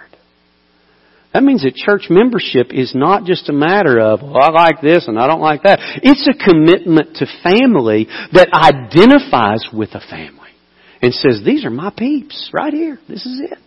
That 1.33 1.43
means 1.43 1.63
that 1.63 1.75
church 1.75 2.09
membership 2.11 2.73
is 2.73 2.95
not 2.95 3.25
just 3.25 3.49
a 3.49 3.55
matter 3.55 3.99
of, 3.99 4.21
well, 4.21 4.37
I 4.43 4.51
like 4.51 4.83
this 4.83 5.09
and 5.09 5.19
I 5.19 5.27
don't 5.27 5.41
like 5.41 5.63
that. 5.63 5.79
It's 6.03 6.29
a 6.29 6.35
commitment 6.35 7.17
to 7.17 7.27
family 7.43 8.07
that 8.33 8.49
identifies 8.53 9.67
with 9.73 9.95
a 9.95 10.01
family 10.11 10.51
and 11.01 11.15
says, 11.15 11.43
these 11.45 11.65
are 11.65 11.71
my 11.71 11.91
peeps 11.97 12.51
right 12.53 12.73
here. 12.73 12.99
This 13.09 13.25
is 13.25 13.41
it. 13.51 13.59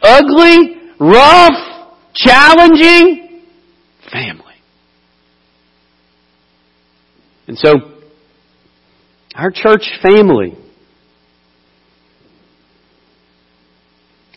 Ugly, 0.00 0.76
rough, 0.98 1.96
challenging, 2.14 3.42
family. 4.10 4.44
And 7.46 7.58
so, 7.58 7.70
our 9.34 9.50
church 9.50 9.90
family 10.02 10.56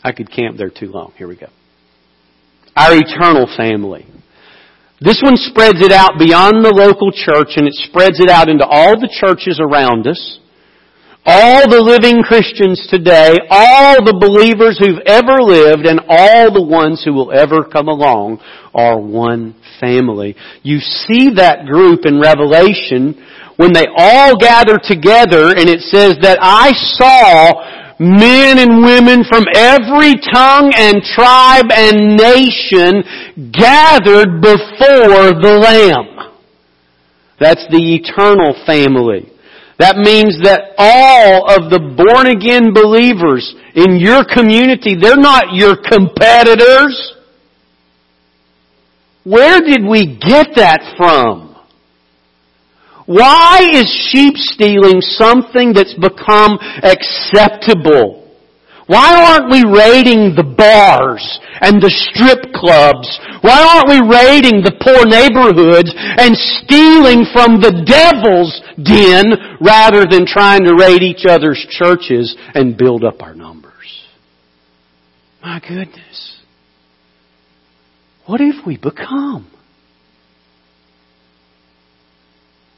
I 0.03 0.11
could 0.11 0.31
camp 0.31 0.57
there 0.57 0.69
too 0.69 0.87
long. 0.87 1.13
Here 1.17 1.27
we 1.27 1.35
go. 1.35 1.47
Our 2.75 2.95
eternal 2.95 3.47
family. 3.55 4.05
This 4.99 5.21
one 5.23 5.35
spreads 5.35 5.81
it 5.81 5.91
out 5.91 6.19
beyond 6.19 6.63
the 6.63 6.73
local 6.73 7.11
church 7.11 7.57
and 7.57 7.67
it 7.67 7.73
spreads 7.73 8.19
it 8.19 8.29
out 8.29 8.49
into 8.49 8.65
all 8.65 8.99
the 8.99 9.09
churches 9.09 9.59
around 9.59 10.07
us. 10.07 10.39
All 11.25 11.69
the 11.69 11.81
living 11.81 12.23
Christians 12.23 12.87
today, 12.89 13.37
all 13.49 14.03
the 14.03 14.17
believers 14.17 14.81
who've 14.81 15.05
ever 15.05 15.37
lived, 15.37 15.85
and 15.85 16.01
all 16.09 16.51
the 16.51 16.65
ones 16.65 17.03
who 17.05 17.13
will 17.13 17.31
ever 17.31 17.61
come 17.63 17.89
along 17.89 18.41
are 18.73 18.99
one 18.99 19.53
family. 19.79 20.35
You 20.63 20.79
see 20.79 21.29
that 21.35 21.65
group 21.65 22.05
in 22.05 22.19
Revelation 22.19 23.21
when 23.57 23.73
they 23.73 23.85
all 23.95 24.37
gather 24.37 24.81
together 24.81 25.53
and 25.53 25.69
it 25.69 25.81
says 25.81 26.17
that 26.25 26.39
I 26.41 26.73
saw 26.73 27.80
men 28.01 28.57
and 28.57 28.81
women 28.81 29.23
from 29.29 29.45
every 29.53 30.17
tongue 30.33 30.73
and 30.75 31.03
tribe 31.03 31.69
and 31.69 32.17
nation 32.17 33.05
gathered 33.53 34.41
before 34.41 35.37
the 35.37 35.61
Lamb. 35.61 36.33
That's 37.39 37.65
the 37.69 37.95
eternal 37.95 38.57
family. 38.65 39.31
That 39.77 39.97
means 39.97 40.37
that 40.43 40.73
all 40.77 41.49
of 41.49 41.69
the 41.69 41.79
born 41.79 42.27
again 42.27 42.73
believers 42.73 43.53
in 43.73 43.97
your 43.97 44.25
community, 44.25 44.93
they're 44.93 45.17
not 45.17 45.53
your 45.53 45.75
competitors. 45.75 46.93
Where 49.23 49.59
did 49.61 49.83
we 49.83 50.17
get 50.17 50.53
that 50.55 50.95
from? 50.97 51.40
Why 53.11 53.59
is 53.73 53.91
sheep 54.09 54.37
stealing 54.37 55.01
something 55.01 55.73
that's 55.73 55.93
become 55.95 56.57
acceptable? 56.81 58.21
Why 58.87 59.35
aren't 59.35 59.51
we 59.51 59.63
raiding 59.67 60.35
the 60.35 60.47
bars 60.47 61.39
and 61.59 61.81
the 61.81 61.91
strip 61.91 62.53
clubs? 62.53 63.07
Why 63.41 63.59
aren't 63.59 63.89
we 63.89 63.99
raiding 63.99 64.63
the 64.63 64.75
poor 64.79 65.03
neighborhoods 65.03 65.91
and 65.95 66.35
stealing 66.35 67.27
from 67.35 67.59
the 67.59 67.83
devil's 67.83 68.61
den 68.79 69.57
rather 69.59 70.05
than 70.05 70.25
trying 70.25 70.63
to 70.63 70.75
raid 70.75 71.03
each 71.03 71.25
other's 71.27 71.65
churches 71.69 72.35
and 72.53 72.77
build 72.77 73.03
up 73.03 73.21
our 73.21 73.35
numbers? 73.35 74.07
My 75.43 75.59
goodness. 75.59 76.39
What 78.25 78.39
have 78.39 78.65
we 78.65 78.77
become? 78.77 79.51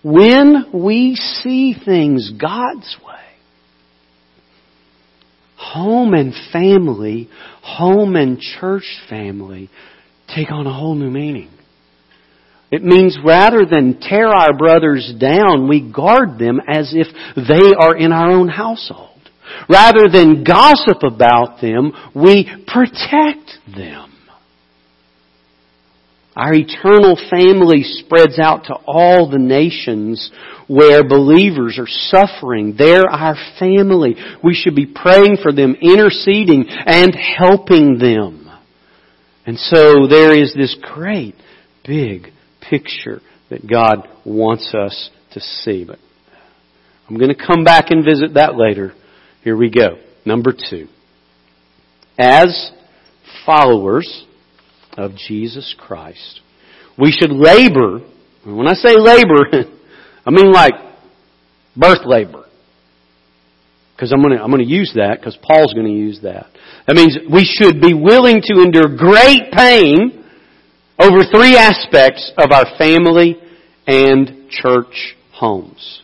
When 0.03 0.65
we 0.73 1.15
see 1.15 1.75
things 1.85 2.31
God's 2.39 2.97
way, 3.05 3.13
home 5.55 6.13
and 6.13 6.33
family, 6.51 7.29
home 7.61 8.15
and 8.15 8.39
church 8.39 8.83
family 9.09 9.69
take 10.35 10.51
on 10.51 10.67
a 10.67 10.73
whole 10.73 10.95
new 10.95 11.09
meaning. 11.09 11.49
It 12.71 12.83
means 12.83 13.17
rather 13.23 13.65
than 13.65 13.99
tear 14.01 14.27
our 14.27 14.57
brothers 14.57 15.13
down, 15.19 15.69
we 15.69 15.91
guard 15.91 16.39
them 16.39 16.59
as 16.67 16.93
if 16.95 17.07
they 17.35 17.73
are 17.77 17.95
in 17.95 18.11
our 18.11 18.31
own 18.31 18.49
household. 18.49 19.09
Rather 19.69 20.09
than 20.09 20.43
gossip 20.43 21.03
about 21.03 21.61
them, 21.61 21.91
we 22.15 22.49
protect 22.67 23.51
them. 23.75 24.12
Our 26.35 26.53
eternal 26.53 27.15
family 27.29 27.83
spreads 27.83 28.39
out 28.39 28.65
to 28.65 28.75
all 28.87 29.29
the 29.29 29.37
nations 29.37 30.31
where 30.67 31.07
believers 31.07 31.77
are 31.77 31.87
suffering. 31.87 32.75
They're 32.75 33.07
our 33.07 33.35
family. 33.59 34.15
We 34.43 34.55
should 34.55 34.75
be 34.75 34.87
praying 34.87 35.37
for 35.43 35.51
them, 35.53 35.75
interceding, 35.79 36.65
and 36.67 37.15
helping 37.15 37.99
them. 37.99 38.49
And 39.45 39.59
so 39.59 40.07
there 40.07 40.35
is 40.35 40.53
this 40.55 40.75
great, 40.81 41.35
big 41.85 42.27
picture 42.67 43.21
that 43.49 43.69
God 43.69 44.07
wants 44.25 44.73
us 44.73 45.11
to 45.33 45.39
see. 45.39 45.85
But 45.85 45.99
I'm 47.07 47.17
going 47.17 47.33
to 47.35 47.45
come 47.47 47.63
back 47.63 47.91
and 47.91 48.03
visit 48.03 48.35
that 48.35 48.55
later. 48.55 48.93
Here 49.43 49.57
we 49.57 49.69
go. 49.69 49.97
Number 50.25 50.53
two. 50.53 50.87
As 52.17 52.71
followers 53.45 54.25
of 54.97 55.15
Jesus 55.15 55.75
Christ. 55.77 56.41
We 56.97 57.11
should 57.11 57.31
labor. 57.31 57.99
When 58.45 58.67
I 58.67 58.73
say 58.73 58.97
labor, 58.97 59.45
I 60.25 60.31
mean 60.31 60.51
like 60.51 60.73
birth 61.75 62.05
labor. 62.05 62.45
Because 63.95 64.11
I'm 64.11 64.21
going 64.21 64.37
to 64.37 64.43
I'm 64.43 64.49
going 64.49 64.63
to 64.63 64.69
use 64.69 64.93
that 64.95 65.19
because 65.19 65.37
Paul's 65.41 65.73
going 65.73 65.87
to 65.87 65.93
use 65.93 66.21
that. 66.23 66.47
That 66.87 66.95
means 66.95 67.17
we 67.31 67.45
should 67.45 67.79
be 67.79 67.93
willing 67.93 68.41
to 68.43 68.61
endure 68.61 68.95
great 68.97 69.51
pain 69.51 70.23
over 70.99 71.23
three 71.31 71.55
aspects 71.57 72.31
of 72.37 72.51
our 72.51 72.65
family 72.77 73.37
and 73.87 74.49
church 74.49 75.15
homes. 75.31 76.01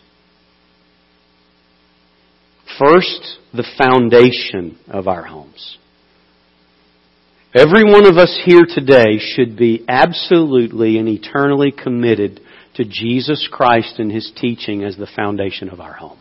First, 2.77 3.37
the 3.53 3.65
foundation 3.77 4.77
of 4.87 5.07
our 5.07 5.23
homes. 5.23 5.77
Every 7.53 7.83
one 7.83 8.05
of 8.05 8.17
us 8.17 8.39
here 8.45 8.65
today 8.67 9.17
should 9.17 9.57
be 9.57 9.83
absolutely 9.87 10.99
and 10.99 11.09
eternally 11.09 11.71
committed 11.71 12.41
to 12.75 12.85
Jesus 12.85 13.49
Christ 13.51 13.97
and 13.97 14.11
His 14.11 14.31
teaching 14.35 14.83
as 14.83 14.97
the 14.97 15.09
foundation 15.15 15.69
of 15.69 15.79
our 15.79 15.93
home. 15.93 16.19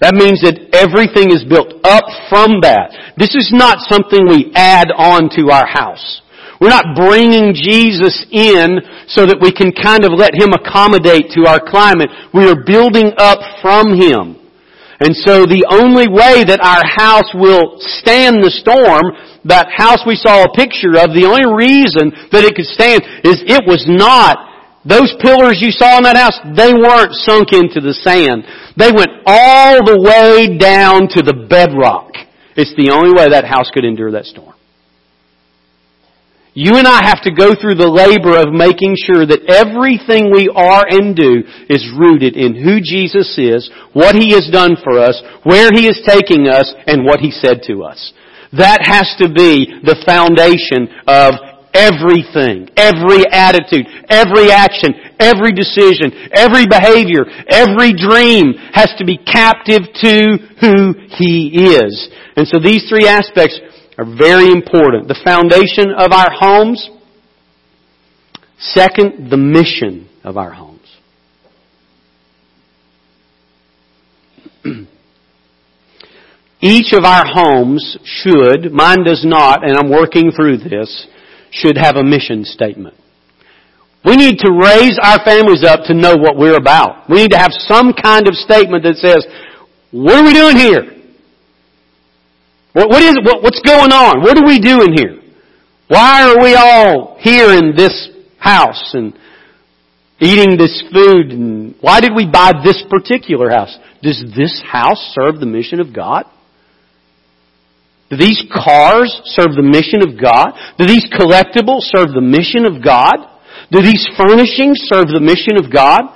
That 0.00 0.14
means 0.14 0.42
that 0.42 0.58
everything 0.74 1.30
is 1.30 1.44
built 1.46 1.70
up 1.84 2.04
from 2.30 2.62
that. 2.62 3.14
This 3.16 3.34
is 3.34 3.50
not 3.54 3.78
something 3.86 4.26
we 4.26 4.50
add 4.54 4.90
on 4.90 5.30
to 5.38 5.50
our 5.50 5.66
house. 5.66 6.22
We're 6.60 6.74
not 6.74 6.98
bringing 6.98 7.54
Jesus 7.54 8.26
in 8.30 8.82
so 9.06 9.26
that 9.26 9.38
we 9.38 9.54
can 9.54 9.70
kind 9.70 10.02
of 10.02 10.10
let 10.10 10.34
Him 10.34 10.50
accommodate 10.50 11.30
to 11.38 11.46
our 11.46 11.62
climate. 11.62 12.10
We 12.34 12.50
are 12.50 12.58
building 12.66 13.14
up 13.18 13.38
from 13.62 13.94
Him. 13.94 14.47
And 14.98 15.14
so 15.14 15.46
the 15.46 15.62
only 15.70 16.10
way 16.10 16.42
that 16.42 16.58
our 16.58 16.82
house 16.82 17.30
will 17.30 17.78
stand 17.78 18.42
the 18.42 18.50
storm, 18.50 19.14
that 19.46 19.70
house 19.70 20.02
we 20.02 20.18
saw 20.18 20.42
a 20.42 20.54
picture 20.58 20.98
of, 20.98 21.14
the 21.14 21.22
only 21.30 21.46
reason 21.46 22.10
that 22.34 22.42
it 22.42 22.58
could 22.58 22.66
stand 22.66 23.06
is 23.22 23.38
it 23.46 23.62
was 23.62 23.86
not 23.86 24.48
those 24.88 25.14
pillars 25.20 25.60
you 25.60 25.70
saw 25.70 25.98
in 25.98 26.04
that 26.04 26.16
house, 26.16 26.38
they 26.56 26.72
weren't 26.72 27.12
sunk 27.12 27.52
into 27.52 27.78
the 27.78 27.92
sand. 27.92 28.42
They 28.74 28.90
went 28.90 29.10
all 29.26 29.84
the 29.84 30.00
way 30.00 30.56
down 30.56 31.08
to 31.14 31.22
the 31.22 31.46
bedrock. 31.46 32.14
It's 32.56 32.74
the 32.74 32.90
only 32.90 33.14
way 33.14 33.28
that 33.30 33.44
house 33.44 33.70
could 33.70 33.84
endure 33.84 34.12
that 34.12 34.24
storm. 34.24 34.57
You 36.58 36.74
and 36.74 36.90
I 36.90 37.06
have 37.06 37.22
to 37.22 37.30
go 37.30 37.54
through 37.54 37.78
the 37.78 37.86
labor 37.86 38.34
of 38.34 38.50
making 38.50 38.98
sure 38.98 39.22
that 39.22 39.46
everything 39.46 40.34
we 40.34 40.50
are 40.50 40.82
and 40.90 41.14
do 41.14 41.46
is 41.70 41.86
rooted 41.94 42.34
in 42.34 42.58
who 42.58 42.82
Jesus 42.82 43.30
is, 43.38 43.70
what 43.94 44.18
He 44.18 44.34
has 44.34 44.50
done 44.50 44.74
for 44.82 44.98
us, 44.98 45.22
where 45.46 45.70
He 45.70 45.86
is 45.86 46.02
taking 46.02 46.50
us, 46.50 46.66
and 46.90 47.06
what 47.06 47.22
He 47.22 47.30
said 47.30 47.62
to 47.70 47.86
us. 47.86 48.10
That 48.58 48.82
has 48.82 49.06
to 49.22 49.30
be 49.30 49.70
the 49.86 50.02
foundation 50.02 50.90
of 51.06 51.38
everything, 51.70 52.66
every 52.74 53.22
attitude, 53.30 53.86
every 54.10 54.50
action, 54.50 54.98
every 55.22 55.54
decision, 55.54 56.10
every 56.34 56.66
behavior, 56.66 57.22
every 57.54 57.94
dream 57.94 58.58
has 58.74 58.90
to 58.98 59.06
be 59.06 59.14
captive 59.14 59.86
to 60.02 60.42
who 60.58 60.90
He 61.22 61.70
is. 61.78 61.94
And 62.34 62.50
so 62.50 62.58
these 62.58 62.82
three 62.90 63.06
aspects 63.06 63.62
are 63.98 64.04
very 64.04 64.50
important. 64.50 65.08
The 65.08 65.20
foundation 65.24 65.90
of 65.90 66.12
our 66.12 66.30
homes. 66.30 66.88
Second, 68.58 69.30
the 69.30 69.36
mission 69.36 70.08
of 70.24 70.36
our 70.36 70.52
homes. 70.52 70.96
Each 76.60 76.92
of 76.92 77.04
our 77.04 77.24
homes 77.26 77.98
should, 78.04 78.72
mine 78.72 79.04
does 79.04 79.24
not, 79.24 79.68
and 79.68 79.76
I'm 79.76 79.90
working 79.90 80.32
through 80.32 80.58
this, 80.58 81.06
should 81.50 81.76
have 81.76 81.96
a 81.96 82.02
mission 82.02 82.44
statement. 82.44 82.96
We 84.04 84.16
need 84.16 84.38
to 84.38 84.52
raise 84.52 84.98
our 85.02 85.24
families 85.24 85.64
up 85.64 85.80
to 85.84 85.94
know 85.94 86.16
what 86.16 86.36
we're 86.36 86.56
about. 86.56 87.08
We 87.08 87.16
need 87.16 87.30
to 87.32 87.38
have 87.38 87.52
some 87.52 87.92
kind 87.92 88.28
of 88.28 88.34
statement 88.34 88.84
that 88.84 88.96
says, 88.96 89.26
what 89.90 90.16
are 90.16 90.24
we 90.24 90.32
doing 90.32 90.56
here? 90.56 90.97
What, 92.78 92.90
what 92.90 93.02
is? 93.02 93.18
What, 93.24 93.42
what's 93.42 93.60
going 93.62 93.90
on? 93.90 94.22
What 94.22 94.38
are 94.38 94.46
we 94.46 94.60
doing 94.60 94.94
here? 94.94 95.20
Why 95.88 96.30
are 96.30 96.40
we 96.40 96.54
all 96.54 97.16
here 97.18 97.50
in 97.50 97.74
this 97.74 98.08
house 98.38 98.94
and 98.94 99.18
eating 100.20 100.56
this 100.56 100.84
food? 100.92 101.32
And 101.32 101.74
why 101.80 102.00
did 102.00 102.12
we 102.14 102.30
buy 102.30 102.52
this 102.62 102.84
particular 102.88 103.50
house? 103.50 103.76
Does 104.00 104.22
this 104.36 104.62
house 104.64 105.12
serve 105.18 105.40
the 105.40 105.46
mission 105.46 105.80
of 105.80 105.92
God? 105.92 106.26
Do 108.10 108.16
these 108.16 108.40
cars 108.54 109.10
serve 109.24 109.56
the 109.56 109.62
mission 109.62 110.06
of 110.06 110.14
God? 110.20 110.52
Do 110.78 110.86
these 110.86 111.06
collectibles 111.10 111.90
serve 111.90 112.14
the 112.14 112.22
mission 112.22 112.64
of 112.64 112.84
God? 112.84 113.26
Do 113.70 113.82
these 113.82 114.06
furnishings 114.16 114.88
serve 114.88 115.12
the 115.12 115.20
mission 115.20 115.60
of 115.60 115.72
God? 115.72 116.08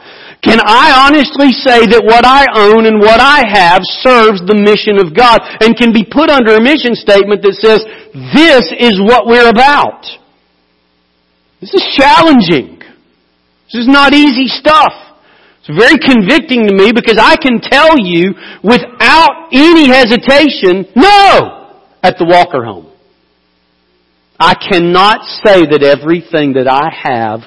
Can 0.43 0.59
I 0.59 1.07
honestly 1.07 1.55
say 1.55 1.87
that 1.87 2.03
what 2.03 2.27
I 2.27 2.51
own 2.51 2.83
and 2.87 2.99
what 2.99 3.21
I 3.23 3.47
have 3.47 3.83
serves 4.03 4.43
the 4.43 4.59
mission 4.59 4.99
of 4.99 5.15
God 5.15 5.39
and 5.63 5.79
can 5.79 5.93
be 5.95 6.03
put 6.03 6.31
under 6.31 6.59
a 6.59 6.63
mission 6.63 6.99
statement 6.99 7.47
that 7.47 7.55
says, 7.63 7.87
this 8.35 8.75
is 8.75 8.99
what 8.99 9.31
we're 9.31 9.49
about? 9.49 10.03
This 11.61 11.75
is 11.75 11.85
challenging. 11.95 12.83
This 13.71 13.87
is 13.87 13.89
not 13.89 14.13
easy 14.13 14.51
stuff. 14.51 14.93
It's 15.63 15.71
very 15.79 15.95
convicting 15.95 16.67
to 16.67 16.75
me 16.75 16.91
because 16.91 17.23
I 17.23 17.37
can 17.39 17.63
tell 17.63 17.95
you 17.95 18.35
without 18.67 19.55
any 19.55 19.87
hesitation, 19.87 20.91
no, 20.97 21.79
at 22.03 22.19
the 22.19 22.27
Walker 22.27 22.65
home. 22.65 22.92
I 24.43 24.55
cannot 24.55 25.23
say 25.45 25.67
that 25.71 25.85
everything 25.85 26.55
that 26.55 26.67
I 26.67 26.91
have 26.91 27.43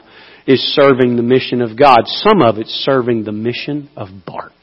is 0.47 0.61
serving 0.61 1.17
the 1.17 1.23
mission 1.23 1.61
of 1.61 1.77
God. 1.77 2.03
Some 2.05 2.41
of 2.41 2.57
it's 2.57 2.69
serving 2.69 3.25
the 3.25 3.33
mission 3.33 3.89
of 3.97 4.07
Bart. 4.25 4.53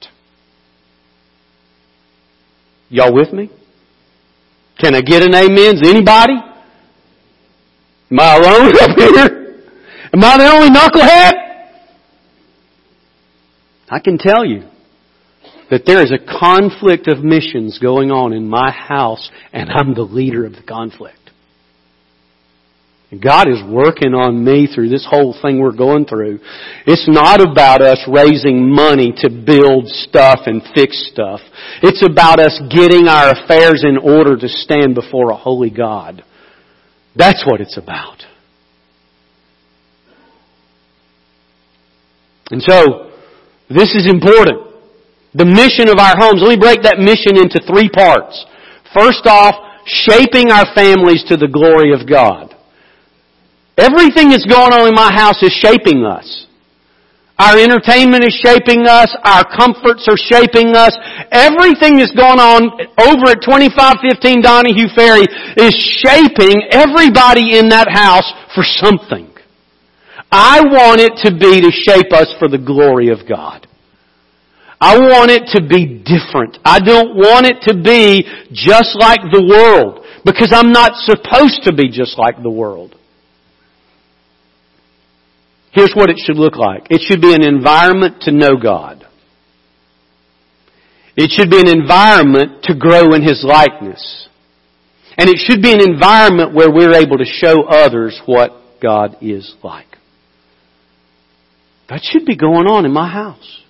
Y'all 2.88 3.14
with 3.14 3.34
me? 3.34 3.50
Can 4.80 4.94
I 4.94 5.02
get 5.02 5.22
an 5.22 5.34
amen? 5.34 5.84
Anybody? 5.84 6.32
Am 8.10 8.18
I 8.18 8.36
alone 8.36 8.72
up 8.80 8.96
here? 8.96 9.64
Am 10.14 10.24
I 10.24 10.38
the 10.38 10.50
only 10.54 10.70
knucklehead? 10.70 11.32
I 13.90 13.98
can 13.98 14.16
tell 14.16 14.46
you 14.46 14.62
that 15.70 15.82
there 15.84 16.02
is 16.02 16.10
a 16.10 16.38
conflict 16.40 17.08
of 17.08 17.22
missions 17.22 17.78
going 17.78 18.10
on 18.10 18.32
in 18.32 18.48
my 18.48 18.70
house 18.70 19.30
and 19.52 19.68
I'm 19.70 19.92
the 19.92 20.00
leader 20.00 20.46
of 20.46 20.54
the 20.54 20.62
conflict. 20.62 21.21
God 23.20 23.46
is 23.46 23.62
working 23.68 24.14
on 24.14 24.42
me 24.42 24.66
through 24.66 24.88
this 24.88 25.06
whole 25.08 25.36
thing 25.42 25.60
we're 25.60 25.76
going 25.76 26.06
through. 26.06 26.38
It's 26.86 27.06
not 27.06 27.42
about 27.42 27.82
us 27.82 28.00
raising 28.08 28.72
money 28.72 29.12
to 29.18 29.28
build 29.28 29.86
stuff 29.86 30.40
and 30.46 30.62
fix 30.74 31.10
stuff. 31.12 31.40
It's 31.82 32.02
about 32.02 32.40
us 32.40 32.58
getting 32.70 33.08
our 33.08 33.32
affairs 33.32 33.84
in 33.86 33.98
order 33.98 34.38
to 34.38 34.48
stand 34.48 34.94
before 34.94 35.30
a 35.30 35.36
holy 35.36 35.68
God. 35.68 36.24
That's 37.14 37.44
what 37.46 37.60
it's 37.60 37.76
about. 37.76 38.24
And 42.50 42.62
so, 42.62 43.10
this 43.68 43.94
is 43.94 44.08
important. 44.08 44.72
The 45.34 45.44
mission 45.44 45.88
of 45.88 45.98
our 45.98 46.16
homes. 46.16 46.40
Let 46.40 46.56
me 46.56 46.60
break 46.60 46.82
that 46.82 46.98
mission 46.98 47.36
into 47.36 47.60
three 47.64 47.88
parts. 47.88 48.44
First 48.96 49.26
off, 49.26 49.54
shaping 49.84 50.50
our 50.50 50.64
families 50.74 51.24
to 51.28 51.36
the 51.36 51.48
glory 51.48 51.92
of 51.92 52.08
God. 52.08 52.51
Everything 53.76 54.30
that's 54.30 54.44
going 54.44 54.72
on 54.72 54.88
in 54.88 54.94
my 54.94 55.12
house 55.12 55.42
is 55.42 55.52
shaping 55.52 56.04
us. 56.04 56.46
Our 57.38 57.58
entertainment 57.58 58.24
is 58.24 58.38
shaping 58.44 58.86
us. 58.86 59.10
Our 59.24 59.42
comforts 59.42 60.06
are 60.06 60.16
shaping 60.16 60.76
us. 60.76 60.94
Everything 61.32 61.96
that's 61.96 62.12
going 62.12 62.38
on 62.38 62.70
over 63.00 63.32
at 63.32 63.42
2515 63.42 64.42
Donahue 64.42 64.88
Ferry 64.94 65.26
is 65.56 65.74
shaping 65.74 66.68
everybody 66.70 67.58
in 67.58 67.70
that 67.70 67.88
house 67.90 68.30
for 68.54 68.62
something. 68.62 69.32
I 70.30 70.60
want 70.60 71.00
it 71.00 71.16
to 71.24 71.30
be 71.32 71.60
to 71.60 71.72
shape 71.72 72.12
us 72.12 72.32
for 72.38 72.48
the 72.48 72.58
glory 72.58 73.08
of 73.08 73.26
God. 73.28 73.66
I 74.80 74.98
want 74.98 75.30
it 75.30 75.46
to 75.58 75.66
be 75.66 76.02
different. 76.02 76.58
I 76.64 76.80
don't 76.80 77.14
want 77.16 77.46
it 77.46 77.62
to 77.70 77.74
be 77.74 78.22
just 78.52 78.98
like 78.98 79.20
the 79.30 79.42
world 79.42 80.04
because 80.24 80.52
I'm 80.52 80.72
not 80.72 80.94
supposed 80.94 81.64
to 81.64 81.72
be 81.72 81.88
just 81.88 82.18
like 82.18 82.42
the 82.42 82.50
world. 82.50 82.94
Here's 85.72 85.92
what 85.94 86.10
it 86.10 86.16
should 86.18 86.36
look 86.36 86.56
like. 86.56 86.86
It 86.90 87.00
should 87.00 87.20
be 87.20 87.34
an 87.34 87.42
environment 87.42 88.22
to 88.22 88.32
know 88.32 88.56
God. 88.56 89.06
It 91.16 91.30
should 91.30 91.50
be 91.50 91.60
an 91.60 91.68
environment 91.68 92.64
to 92.64 92.74
grow 92.74 93.14
in 93.14 93.22
His 93.22 93.42
likeness. 93.42 94.28
And 95.16 95.28
it 95.28 95.38
should 95.38 95.62
be 95.62 95.72
an 95.72 95.80
environment 95.80 96.54
where 96.54 96.70
we're 96.70 96.94
able 96.94 97.18
to 97.18 97.24
show 97.24 97.64
others 97.64 98.20
what 98.26 98.80
God 98.82 99.16
is 99.20 99.54
like. 99.62 99.86
That 101.88 102.00
should 102.02 102.24
be 102.24 102.36
going 102.36 102.66
on 102.66 102.84
in 102.86 102.92
my 102.92 103.10
house. 103.10 103.62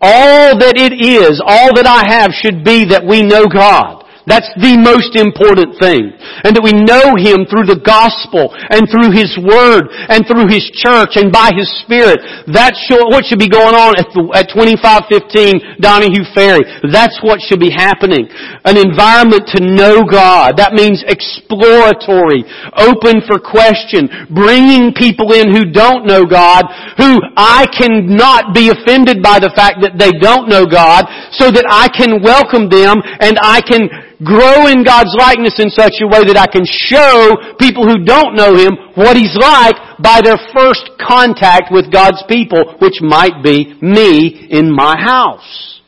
All 0.00 0.58
that 0.58 0.74
it 0.76 0.92
is, 0.92 1.42
all 1.44 1.74
that 1.74 1.86
I 1.86 2.14
have 2.14 2.30
should 2.30 2.64
be 2.64 2.90
that 2.90 3.04
we 3.04 3.22
know 3.22 3.46
God. 3.46 4.04
That's 4.28 4.52
the 4.60 4.76
most 4.76 5.16
important 5.16 5.80
thing. 5.80 6.12
And 6.44 6.52
that 6.52 6.60
we 6.60 6.76
know 6.76 7.16
Him 7.16 7.48
through 7.48 7.64
the 7.64 7.80
gospel 7.80 8.52
and 8.52 8.84
through 8.84 9.16
His 9.16 9.32
Word 9.40 9.88
and 10.12 10.28
through 10.28 10.52
His 10.52 10.68
church 10.76 11.16
and 11.16 11.32
by 11.32 11.48
His 11.56 11.64
Spirit. 11.80 12.20
That's 12.44 12.76
what 12.92 13.24
should 13.24 13.40
be 13.40 13.48
going 13.48 13.72
on 13.72 13.96
at, 13.96 14.12
the, 14.12 14.28
at 14.36 14.52
2515 14.52 15.80
Donahue 15.80 16.28
Ferry. 16.36 16.60
That's 16.92 17.16
what 17.24 17.40
should 17.40 17.58
be 17.58 17.72
happening. 17.72 18.28
An 18.68 18.76
environment 18.76 19.48
to 19.56 19.64
know 19.64 20.04
God. 20.04 20.60
That 20.60 20.76
means 20.76 21.00
exploratory, 21.08 22.44
open 22.76 23.24
for 23.24 23.40
question, 23.40 24.12
bringing 24.28 24.92
people 24.92 25.32
in 25.32 25.48
who 25.48 25.72
don't 25.72 26.04
know 26.04 26.28
God, 26.28 26.68
who 27.00 27.16
I 27.32 27.64
cannot 27.72 28.52
be 28.52 28.68
offended 28.68 29.24
by 29.24 29.40
the 29.40 29.52
fact 29.56 29.80
that 29.80 29.96
they 29.96 30.12
don't 30.20 30.52
know 30.52 30.68
God, 30.68 31.08
so 31.32 31.48
that 31.48 31.64
I 31.64 31.88
can 31.88 32.20
welcome 32.20 32.68
them 32.68 33.00
and 33.24 33.40
I 33.40 33.64
can 33.64 33.88
grow 34.24 34.66
in 34.66 34.82
God's 34.82 35.14
likeness 35.18 35.58
in 35.58 35.70
such 35.70 36.02
a 36.02 36.06
way 36.06 36.24
that 36.26 36.36
I 36.36 36.46
can 36.50 36.66
show 36.66 37.54
people 37.58 37.86
who 37.86 38.04
don't 38.04 38.34
know 38.34 38.54
Him 38.54 38.94
what 38.94 39.16
He's 39.16 39.36
like 39.36 39.76
by 40.02 40.20
their 40.22 40.38
first 40.54 40.90
contact 40.98 41.70
with 41.70 41.92
God's 41.92 42.22
people, 42.28 42.76
which 42.80 43.00
might 43.00 43.42
be 43.42 43.78
me 43.80 44.48
in 44.50 44.70
my 44.70 44.96
house. 44.98 45.80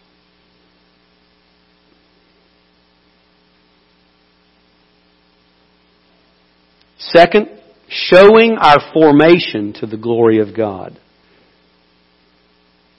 Second, 6.98 7.48
showing 7.88 8.56
our 8.60 8.78
formation 8.92 9.72
to 9.80 9.86
the 9.86 9.96
glory 9.96 10.38
of 10.38 10.56
God. 10.56 10.98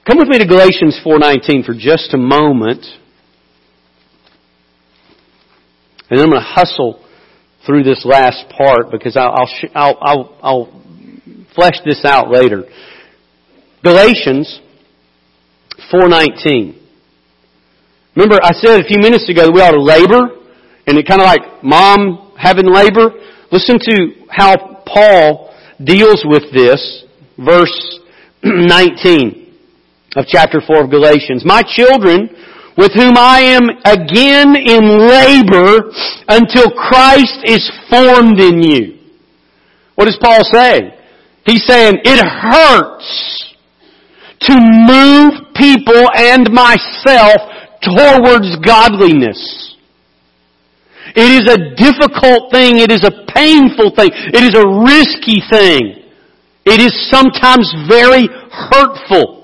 Come 0.05 0.17
with 0.17 0.27
me 0.27 0.39
to 0.39 0.45
Galatians 0.45 0.99
4:19 1.03 1.63
for 1.63 1.73
just 1.73 2.13
a 2.13 2.17
moment. 2.17 2.85
And 6.11 6.19
I'm 6.19 6.29
going 6.29 6.41
to 6.41 6.47
hustle 6.47 7.03
through 7.65 7.83
this 7.83 8.05
last 8.05 8.45
part 8.49 8.91
because 8.91 9.15
I'll, 9.15 9.33
I'll, 9.73 9.97
I'll, 10.01 10.37
I'll 10.43 10.83
flesh 11.55 11.77
this 11.85 12.03
out 12.03 12.29
later. 12.29 12.65
Galatians 13.83 14.59
4:19. 15.91 16.77
Remember, 18.15 18.39
I 18.43 18.51
said 18.53 18.81
a 18.81 18.87
few 18.87 18.99
minutes 18.99 19.29
ago 19.29 19.43
that 19.43 19.53
we 19.53 19.61
ought 19.61 19.71
to 19.71 19.81
labor, 19.81 20.35
and 20.85 20.97
it 20.97 21.07
kind 21.07 21.21
of 21.21 21.25
like 21.25 21.63
mom 21.63 22.33
having 22.37 22.65
labor. 22.67 23.11
Listen 23.51 23.79
to 23.79 24.25
how 24.29 24.83
Paul 24.85 25.53
deals 25.81 26.23
with 26.25 26.51
this, 26.53 27.05
verse 27.37 27.99
19 28.43 29.55
of 30.17 30.25
chapter 30.27 30.59
4 30.59 30.83
of 30.83 30.91
Galatians. 30.91 31.43
My 31.45 31.63
children, 31.63 32.29
with 32.77 32.93
whom 32.93 33.17
I 33.17 33.39
am 33.41 33.69
again 33.85 34.55
in 34.55 34.97
labor 35.09 35.91
until 36.27 36.71
Christ 36.71 37.39
is 37.43 37.69
formed 37.89 38.39
in 38.39 38.61
you. 38.61 38.97
What 39.95 40.05
does 40.05 40.17
Paul 40.21 40.43
say? 40.43 40.97
He's 41.45 41.65
saying 41.65 41.99
it 42.03 42.25
hurts 42.25 43.55
to 44.41 44.53
move 44.57 45.53
people 45.55 46.07
and 46.15 46.49
myself 46.51 47.41
towards 47.81 48.55
godliness. 48.65 49.75
It 51.15 51.27
is 51.27 51.45
a 51.51 51.75
difficult 51.75 52.51
thing. 52.51 52.79
It 52.79 52.91
is 52.91 53.03
a 53.03 53.25
painful 53.33 53.91
thing. 53.95 54.11
It 54.13 54.43
is 54.43 54.55
a 54.55 54.65
risky 54.65 55.41
thing. 55.49 56.01
It 56.65 56.79
is 56.79 56.93
sometimes 57.09 57.73
very 57.89 58.27
hurtful. 58.51 59.40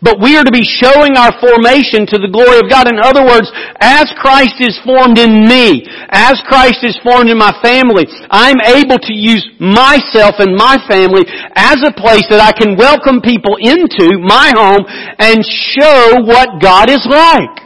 But 0.00 0.16
we 0.16 0.36
are 0.40 0.44
to 0.44 0.50
be 0.50 0.64
showing 0.64 1.12
our 1.20 1.28
formation 1.36 2.08
to 2.08 2.16
the 2.16 2.32
glory 2.32 2.56
of 2.56 2.72
God. 2.72 2.88
In 2.88 2.96
other 2.96 3.20
words, 3.20 3.52
as 3.84 4.08
Christ 4.16 4.56
is 4.56 4.80
formed 4.80 5.20
in 5.20 5.44
me, 5.44 5.84
as 6.08 6.40
Christ 6.48 6.80
is 6.88 6.96
formed 7.04 7.28
in 7.28 7.36
my 7.36 7.52
family, 7.60 8.08
I'm 8.32 8.64
able 8.64 8.96
to 8.96 9.12
use 9.12 9.44
myself 9.60 10.40
and 10.40 10.56
my 10.56 10.80
family 10.88 11.28
as 11.52 11.84
a 11.84 11.92
place 11.92 12.24
that 12.32 12.40
I 12.40 12.56
can 12.56 12.80
welcome 12.80 13.20
people 13.20 13.60
into 13.60 14.24
my 14.24 14.56
home 14.56 14.88
and 15.20 15.44
show 15.44 16.24
what 16.24 16.64
God 16.64 16.88
is 16.88 17.04
like. 17.04 17.60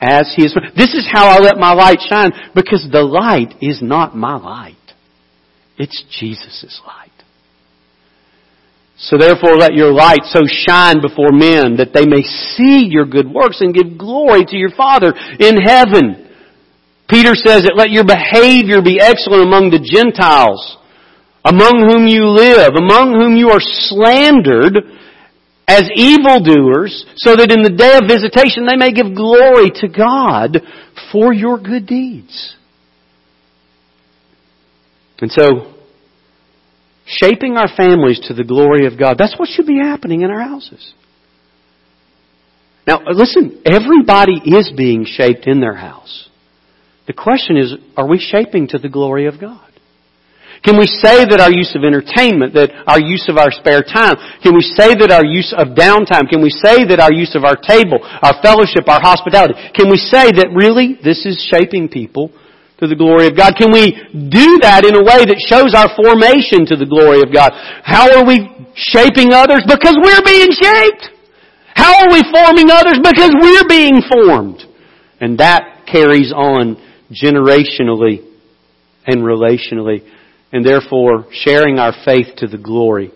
As 0.00 0.32
He 0.32 0.48
is. 0.48 0.56
This 0.76 0.96
is 0.96 1.08
how 1.12 1.28
I 1.28 1.38
let 1.40 1.56
my 1.60 1.72
light 1.72 2.00
shine 2.08 2.32
because 2.54 2.88
the 2.90 3.04
light 3.04 3.52
is 3.60 3.80
not 3.84 4.16
my 4.16 4.36
light. 4.36 4.76
It's 5.76 6.04
Jesus' 6.08 6.80
light. 6.86 7.05
So 8.98 9.18
therefore 9.18 9.56
let 9.56 9.74
your 9.74 9.92
light 9.92 10.24
so 10.24 10.40
shine 10.48 11.02
before 11.02 11.30
men 11.30 11.76
that 11.76 11.92
they 11.92 12.06
may 12.06 12.22
see 12.22 12.88
your 12.88 13.04
good 13.04 13.28
works 13.28 13.60
and 13.60 13.74
give 13.74 13.98
glory 13.98 14.44
to 14.46 14.56
your 14.56 14.70
Father 14.70 15.12
in 15.38 15.60
heaven. 15.60 16.26
Peter 17.08 17.34
says 17.34 17.62
that 17.62 17.76
let 17.76 17.90
your 17.90 18.04
behavior 18.04 18.80
be 18.80 18.98
excellent 18.98 19.44
among 19.44 19.70
the 19.70 19.84
Gentiles, 19.84 20.78
among 21.44 21.86
whom 21.86 22.08
you 22.08 22.24
live, 22.24 22.72
among 22.74 23.12
whom 23.20 23.36
you 23.36 23.50
are 23.50 23.60
slandered 23.60 24.74
as 25.68 25.84
evildoers, 25.94 27.04
so 27.16 27.36
that 27.36 27.52
in 27.52 27.62
the 27.62 27.76
day 27.76 27.98
of 27.98 28.08
visitation 28.08 28.64
they 28.66 28.76
may 28.76 28.92
give 28.92 29.14
glory 29.14 29.70
to 29.82 29.88
God 29.88 30.62
for 31.12 31.34
your 31.34 31.58
good 31.58 31.86
deeds. 31.86 32.56
And 35.20 35.30
so, 35.30 35.75
shaping 37.06 37.56
our 37.56 37.68
families 37.68 38.20
to 38.28 38.34
the 38.34 38.44
glory 38.44 38.86
of 38.86 38.98
God. 38.98 39.16
That's 39.18 39.38
what 39.38 39.48
should 39.48 39.66
be 39.66 39.78
happening 39.78 40.22
in 40.22 40.30
our 40.30 40.42
houses. 40.42 40.92
Now, 42.86 43.00
listen, 43.10 43.62
everybody 43.64 44.40
is 44.44 44.72
being 44.76 45.04
shaped 45.06 45.46
in 45.46 45.60
their 45.60 45.74
house. 45.74 46.28
The 47.06 47.12
question 47.12 47.56
is, 47.56 47.74
are 47.96 48.06
we 48.06 48.18
shaping 48.18 48.68
to 48.68 48.78
the 48.78 48.88
glory 48.88 49.26
of 49.26 49.40
God? 49.40 49.62
Can 50.64 50.78
we 50.78 50.86
say 50.86 51.22
that 51.22 51.38
our 51.38 51.52
use 51.52 51.74
of 51.78 51.86
entertainment, 51.86 52.54
that 52.58 52.74
our 52.90 52.98
use 52.98 53.30
of 53.30 53.38
our 53.38 53.54
spare 53.54 53.86
time, 53.86 54.18
can 54.42 54.50
we 54.50 54.66
say 54.74 54.98
that 54.98 55.14
our 55.14 55.22
use 55.22 55.54
of 55.54 55.78
downtime, 55.78 56.26
can 56.26 56.42
we 56.42 56.50
say 56.50 56.82
that 56.90 56.98
our 56.98 57.12
use 57.12 57.38
of 57.38 57.44
our 57.46 57.54
table, 57.54 58.02
our 58.02 58.34
fellowship, 58.42 58.88
our 58.90 58.98
hospitality, 58.98 59.54
can 59.76 59.86
we 59.86 59.98
say 59.98 60.34
that 60.34 60.50
really 60.50 60.98
this 60.98 61.22
is 61.22 61.38
shaping 61.38 61.86
people 61.86 62.34
to 62.78 62.86
the 62.86 62.96
glory 62.96 63.26
of 63.26 63.36
God? 63.36 63.56
Can 63.56 63.72
we 63.72 63.96
do 64.12 64.58
that 64.60 64.84
in 64.84 64.94
a 64.94 65.02
way 65.02 65.24
that 65.24 65.40
shows 65.40 65.72
our 65.72 65.88
formation 65.96 66.68
to 66.68 66.76
the 66.76 66.86
glory 66.86 67.22
of 67.24 67.32
God? 67.32 67.52
How 67.82 68.12
are 68.12 68.24
we 68.24 68.48
shaping 68.76 69.32
others? 69.32 69.64
Because 69.64 69.96
we're 69.96 70.24
being 70.24 70.52
shaped. 70.52 71.16
How 71.74 72.04
are 72.04 72.10
we 72.12 72.22
forming 72.32 72.70
others? 72.70 73.00
Because 73.00 73.32
we're 73.40 73.68
being 73.68 74.00
formed. 74.04 74.64
And 75.20 75.38
that 75.38 75.86
carries 75.90 76.32
on 76.32 76.76
generationally 77.12 78.24
and 79.06 79.22
relationally, 79.22 80.02
and 80.52 80.66
therefore 80.66 81.26
sharing 81.30 81.78
our 81.78 81.92
faith 82.04 82.36
to 82.38 82.46
the 82.46 82.58
glory 82.58 83.12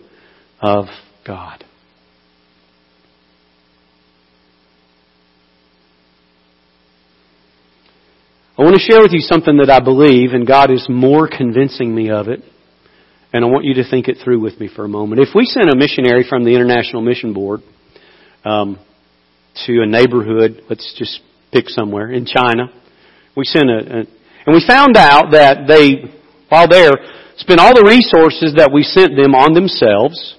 of 0.61 0.85
God. 1.25 1.65
I 8.61 8.63
want 8.63 8.75
to 8.75 8.85
share 8.93 9.01
with 9.01 9.11
you 9.11 9.21
something 9.21 9.57
that 9.57 9.71
I 9.71 9.79
believe, 9.79 10.33
and 10.33 10.45
God 10.45 10.69
is 10.69 10.85
more 10.87 11.27
convincing 11.27 11.95
me 11.95 12.11
of 12.11 12.27
it. 12.27 12.41
And 13.33 13.43
I 13.43 13.47
want 13.47 13.65
you 13.65 13.73
to 13.81 13.89
think 13.89 14.07
it 14.07 14.17
through 14.23 14.39
with 14.39 14.59
me 14.59 14.69
for 14.69 14.85
a 14.85 14.87
moment. 14.87 15.19
If 15.19 15.29
we 15.33 15.45
sent 15.45 15.71
a 15.71 15.75
missionary 15.75 16.27
from 16.29 16.43
the 16.43 16.53
International 16.53 17.01
Mission 17.01 17.33
Board 17.33 17.61
um, 18.45 18.77
to 19.65 19.81
a 19.81 19.87
neighborhood, 19.87 20.61
let's 20.69 20.93
just 20.95 21.21
pick 21.51 21.69
somewhere 21.69 22.11
in 22.11 22.27
China, 22.27 22.69
we 23.35 23.45
sent 23.45 23.65
a, 23.65 23.79
a, 23.81 23.97
and 24.45 24.53
we 24.53 24.63
found 24.67 24.95
out 24.95 25.31
that 25.31 25.65
they, 25.67 26.13
while 26.49 26.67
there, 26.69 26.91
spent 27.37 27.59
all 27.59 27.73
the 27.73 27.89
resources 27.89 28.53
that 28.57 28.69
we 28.71 28.83
sent 28.83 29.17
them 29.17 29.33
on 29.33 29.53
themselves. 29.53 30.35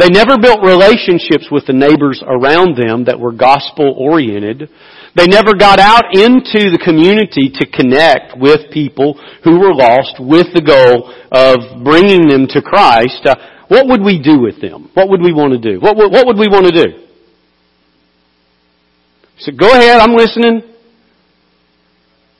They 0.00 0.08
never 0.08 0.34
built 0.36 0.66
relationships 0.66 1.46
with 1.48 1.64
the 1.68 1.78
neighbors 1.78 2.24
around 2.26 2.74
them 2.74 3.04
that 3.04 3.20
were 3.20 3.30
gospel 3.30 3.94
oriented. 3.96 4.68
They 5.16 5.26
never 5.26 5.54
got 5.54 5.80
out 5.80 6.14
into 6.14 6.70
the 6.70 6.78
community 6.78 7.50
to 7.50 7.66
connect 7.66 8.38
with 8.38 8.70
people 8.70 9.18
who 9.42 9.58
were 9.58 9.74
lost 9.74 10.16
with 10.20 10.54
the 10.54 10.62
goal 10.62 11.10
of 11.32 11.82
bringing 11.82 12.28
them 12.28 12.46
to 12.54 12.62
Christ. 12.62 13.26
Uh, 13.26 13.34
what 13.66 13.88
would 13.88 14.02
we 14.02 14.22
do 14.22 14.38
with 14.38 14.60
them? 14.60 14.90
What 14.94 15.08
would 15.10 15.20
we 15.20 15.32
want 15.32 15.52
to 15.52 15.58
do? 15.58 15.80
What, 15.80 15.96
what, 15.96 16.10
what 16.10 16.26
would 16.26 16.38
we 16.38 16.46
want 16.46 16.66
to 16.66 16.74
do? 16.74 17.06
So 19.38 19.52
go 19.52 19.70
ahead, 19.70 20.00
I'm 20.00 20.14
listening. 20.14 20.62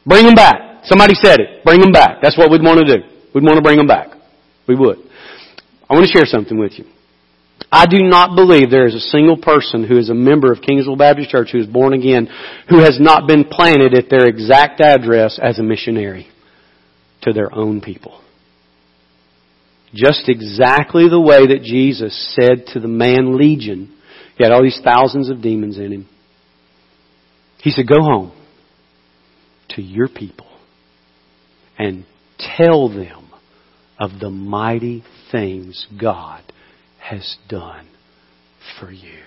Bring 0.06 0.26
them 0.26 0.35
back. 0.35 0.85
Somebody 0.85 1.14
said 1.14 1.40
it. 1.40 1.64
Bring 1.64 1.80
them 1.80 1.92
back. 1.92 2.18
That's 2.22 2.37
what 2.38 2.50
we'd 2.50 2.62
want 2.62 2.87
to 2.87 2.87
do. 2.87 3.02
We'd 3.35 3.44
want 3.44 3.56
to 3.56 3.62
bring 3.62 3.76
them 3.76 3.87
back. 3.87 4.09
We 4.66 4.76
would. 4.76 4.98
I 5.88 5.94
want 5.94 6.06
to 6.06 6.12
share 6.12 6.26
something 6.26 6.59
with 6.59 6.78
you. 6.78 6.85
I 7.72 7.87
do 7.87 8.02
not 8.02 8.35
believe 8.35 8.70
there 8.70 8.87
is 8.87 8.96
a 8.96 9.00
single 9.00 9.37
person 9.37 9.87
who 9.87 9.96
is 9.96 10.11
a 10.11 10.14
member 10.14 10.50
of 10.50 10.59
Kingsville 10.59 10.98
Baptist 10.98 11.30
Church 11.30 11.50
who 11.52 11.59
is 11.59 11.66
born 11.66 11.92
again 11.92 12.28
who 12.68 12.80
has 12.80 12.98
not 13.00 13.28
been 13.28 13.44
planted 13.44 13.94
at 13.94 14.11
their 14.11 14.26
exact 14.26 14.80
address 14.80 15.38
as 15.40 15.59
a 15.59 15.62
missionary 15.62 16.26
to 17.22 17.33
their 17.33 17.54
own 17.54 17.80
people. 17.80 18.20
Just 19.94 20.28
exactly 20.28 21.09
the 21.09 21.20
way 21.20 21.46
that 21.46 21.62
Jesus 21.62 22.35
said 22.35 22.66
to 22.74 22.80
the 22.80 22.88
man 22.88 23.37
Legion, 23.38 23.96
he 24.37 24.44
had 24.44 24.52
all 24.52 24.62
these 24.62 24.80
thousands 24.83 25.30
of 25.30 25.42
demons 25.42 25.78
in 25.78 25.92
him. 25.92 26.09
He 27.59 27.70
said, 27.70 27.87
go 27.87 28.00
home 28.00 28.33
to 29.70 29.83
your 29.83 30.09
people 30.09 30.46
and 31.78 32.04
tell 32.38 32.88
them 32.88 33.30
of 33.98 34.18
the 34.20 34.30
mighty 34.30 35.04
things 35.31 35.87
God 36.00 36.42
has 37.01 37.37
done 37.48 37.88
for 38.79 38.90
you. 38.90 39.21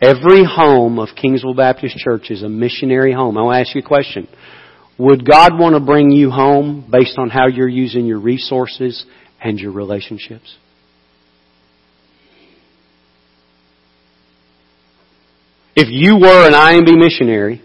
Every 0.00 0.44
home 0.44 0.98
of 0.98 1.10
Kingsville 1.10 1.56
Baptist 1.56 1.96
Church 1.98 2.30
is 2.30 2.42
a 2.42 2.48
missionary 2.48 3.12
home. 3.12 3.36
I 3.36 3.42
to 3.56 3.60
ask 3.60 3.74
you 3.74 3.82
a 3.82 3.86
question. 3.86 4.26
Would 4.98 5.28
God 5.28 5.58
want 5.58 5.74
to 5.74 5.80
bring 5.80 6.10
you 6.10 6.30
home 6.30 6.88
based 6.90 7.18
on 7.18 7.28
how 7.30 7.48
you're 7.48 7.68
using 7.68 8.06
your 8.06 8.18
resources 8.18 9.04
and 9.42 9.58
your 9.58 9.72
relationships? 9.72 10.56
If 15.76 15.88
you 15.90 16.16
were 16.16 16.46
an 16.46 16.54
IMB 16.54 16.98
missionary, 16.98 17.62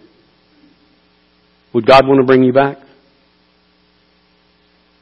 would 1.74 1.86
God 1.86 2.08
want 2.08 2.22
to 2.22 2.26
bring 2.26 2.44
you 2.44 2.54
back? 2.54 2.78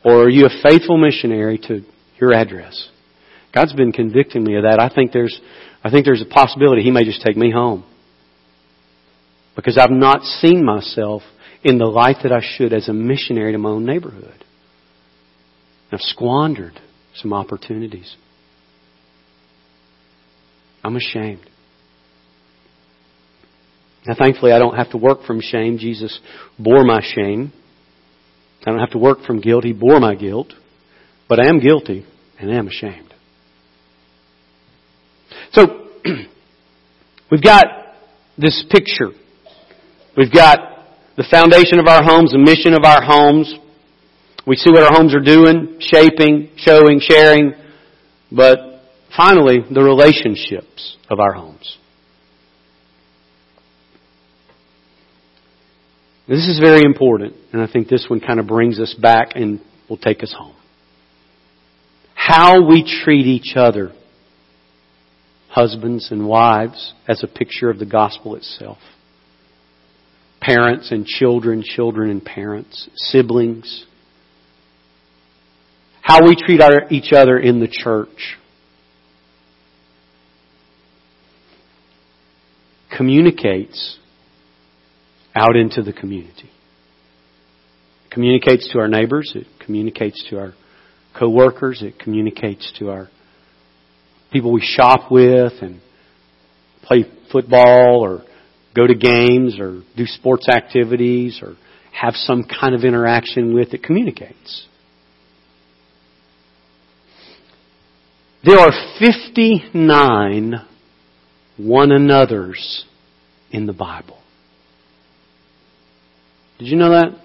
Or 0.03 0.23
are 0.23 0.29
you 0.29 0.45
a 0.45 0.63
faithful 0.63 0.97
missionary 0.97 1.59
to 1.67 1.81
your 2.19 2.33
address? 2.33 2.89
God's 3.53 3.73
been 3.73 3.91
convicting 3.91 4.43
me 4.43 4.55
of 4.55 4.63
that. 4.63 4.79
I 4.79 4.93
think 4.93 5.11
there's, 5.11 5.39
I 5.83 5.91
think 5.91 6.05
there's 6.05 6.21
a 6.21 6.25
possibility 6.25 6.81
He 6.81 6.91
may 6.91 7.05
just 7.05 7.21
take 7.21 7.37
me 7.37 7.51
home. 7.51 7.85
Because 9.55 9.77
I've 9.77 9.91
not 9.91 10.23
seen 10.23 10.65
myself 10.65 11.21
in 11.63 11.77
the 11.77 11.85
light 11.85 12.17
that 12.23 12.31
I 12.31 12.41
should 12.41 12.73
as 12.73 12.89
a 12.89 12.93
missionary 12.93 13.51
to 13.51 13.57
my 13.57 13.69
own 13.69 13.85
neighborhood. 13.85 14.43
I've 15.91 16.01
squandered 16.01 16.79
some 17.15 17.33
opportunities. 17.33 18.15
I'm 20.83 20.95
ashamed. 20.95 21.47
Now, 24.05 24.15
thankfully, 24.17 24.51
I 24.51 24.59
don't 24.59 24.75
have 24.75 24.89
to 24.91 24.97
work 24.97 25.23
from 25.25 25.39
shame. 25.39 25.77
Jesus 25.77 26.19
bore 26.59 26.83
my 26.83 27.01
shame. 27.01 27.53
I 28.65 28.71
don't 28.71 28.79
have 28.79 28.91
to 28.91 28.97
work 28.97 29.19
from 29.25 29.39
guilt. 29.39 29.63
He 29.63 29.71
bore 29.71 29.99
my 29.99 30.15
guilt. 30.15 30.51
But 31.29 31.39
I 31.39 31.47
am 31.47 31.59
guilty 31.59 32.05
and 32.39 32.51
I 32.51 32.55
am 32.55 32.67
ashamed. 32.67 33.12
So, 35.53 35.87
we've 37.31 37.43
got 37.43 37.65
this 38.37 38.65
picture. 38.69 39.11
We've 40.17 40.31
got 40.31 40.57
the 41.15 41.25
foundation 41.29 41.79
of 41.79 41.87
our 41.87 42.03
homes, 42.03 42.31
the 42.31 42.39
mission 42.39 42.73
of 42.73 42.83
our 42.83 43.03
homes. 43.03 43.53
We 44.47 44.55
see 44.55 44.71
what 44.71 44.83
our 44.83 44.91
homes 44.91 45.13
are 45.13 45.21
doing, 45.21 45.77
shaping, 45.79 46.49
showing, 46.57 46.99
sharing. 46.99 47.53
But 48.31 48.81
finally, 49.15 49.59
the 49.71 49.83
relationships 49.83 50.97
of 51.09 51.19
our 51.19 51.33
homes. 51.33 51.77
This 56.27 56.47
is 56.47 56.59
very 56.59 56.83
important, 56.83 57.35
and 57.51 57.61
I 57.61 57.67
think 57.67 57.89
this 57.89 58.05
one 58.09 58.21
kind 58.21 58.39
of 58.39 58.47
brings 58.47 58.79
us 58.79 58.95
back 58.99 59.33
and 59.35 59.61
will 59.89 59.97
take 59.97 60.23
us 60.23 60.33
home. 60.35 60.55
How 62.15 62.65
we 62.65 62.83
treat 63.03 63.27
each 63.27 63.57
other, 63.57 63.91
husbands 65.53 66.09
and 66.09 66.27
wives, 66.27 66.93
as 67.07 67.23
a 67.23 67.27
picture 67.27 67.69
of 67.69 67.77
the 67.77 67.85
gospel 67.85 68.35
itself. 68.35 68.79
Parents 70.41 70.91
and 70.91 71.05
children, 71.05 71.61
children 71.63 72.09
and 72.09 72.25
parents, 72.25 72.89
siblings. 72.95 73.85
How 76.01 76.25
we 76.25 76.35
treat 76.35 76.59
our, 76.59 76.89
each 76.89 77.13
other 77.13 77.37
in 77.37 77.59
the 77.59 77.67
church. 77.67 78.35
Communicates 82.97 83.99
out 85.35 85.55
into 85.55 85.83
the 85.83 85.93
community. 85.93 86.49
It 88.05 88.11
communicates 88.11 88.71
to 88.73 88.79
our 88.79 88.87
neighbors, 88.87 89.33
it 89.35 89.45
communicates 89.63 90.25
to 90.31 90.39
our 90.39 90.53
coworkers, 91.17 91.83
it 91.83 91.99
communicates 91.99 92.73
to 92.79 92.89
our 92.89 93.09
people 94.33 94.51
we 94.51 94.61
shop 94.61 95.11
with 95.11 95.53
and 95.61 95.79
play 96.83 97.05
football 97.31 98.01
or 98.01 98.23
go 98.75 98.85
to 98.85 98.95
games 98.95 99.59
or 99.59 99.81
do 99.95 100.05
sports 100.05 100.49
activities 100.49 101.39
or 101.41 101.55
have 101.93 102.15
some 102.15 102.43
kind 102.43 102.75
of 102.75 102.83
interaction 102.83 103.53
with, 103.53 103.73
it 103.73 103.83
communicates. 103.83 104.67
There 108.43 108.59
are 108.59 108.71
59 108.99 110.53
one 111.57 111.91
another's 111.91 112.85
in 113.51 113.67
the 113.67 113.73
Bible. 113.73 114.19
Did 116.59 116.67
you 116.67 116.75
know 116.75 116.89
that? 116.89 117.19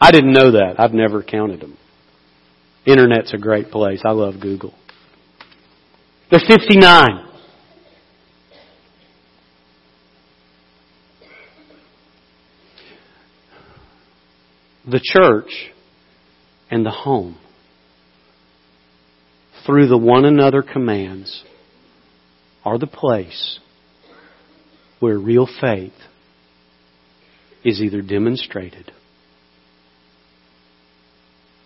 I 0.00 0.12
didn't 0.12 0.32
know 0.32 0.52
that. 0.52 0.74
I've 0.78 0.92
never 0.92 1.22
counted 1.22 1.60
them. 1.60 1.76
Internet's 2.86 3.34
a 3.34 3.38
great 3.38 3.70
place. 3.70 4.02
I 4.04 4.10
love 4.10 4.34
Google. 4.40 4.74
There's 6.30 6.46
59. 6.46 7.26
The 14.88 15.00
church 15.02 15.72
and 16.70 16.86
the 16.86 16.90
home, 16.90 17.36
through 19.66 19.88
the 19.88 19.98
one 19.98 20.24
another 20.24 20.62
commands, 20.62 21.42
are 22.64 22.78
the 22.78 22.86
place 22.86 23.58
where 25.00 25.18
real 25.18 25.48
faith 25.60 25.92
is 27.64 27.80
either 27.80 28.02
demonstrated 28.02 28.92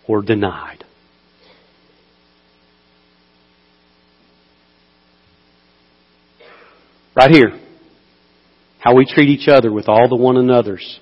or 0.07 0.23
denied. 0.23 0.84
Right 7.15 7.31
here. 7.31 7.59
How 8.79 8.93
we 8.93 9.05
treat 9.05 9.29
each 9.29 9.47
other 9.47 9.71
with 9.71 9.87
all 9.87 10.07
the 10.09 10.15
one 10.15 10.37
another's. 10.37 10.99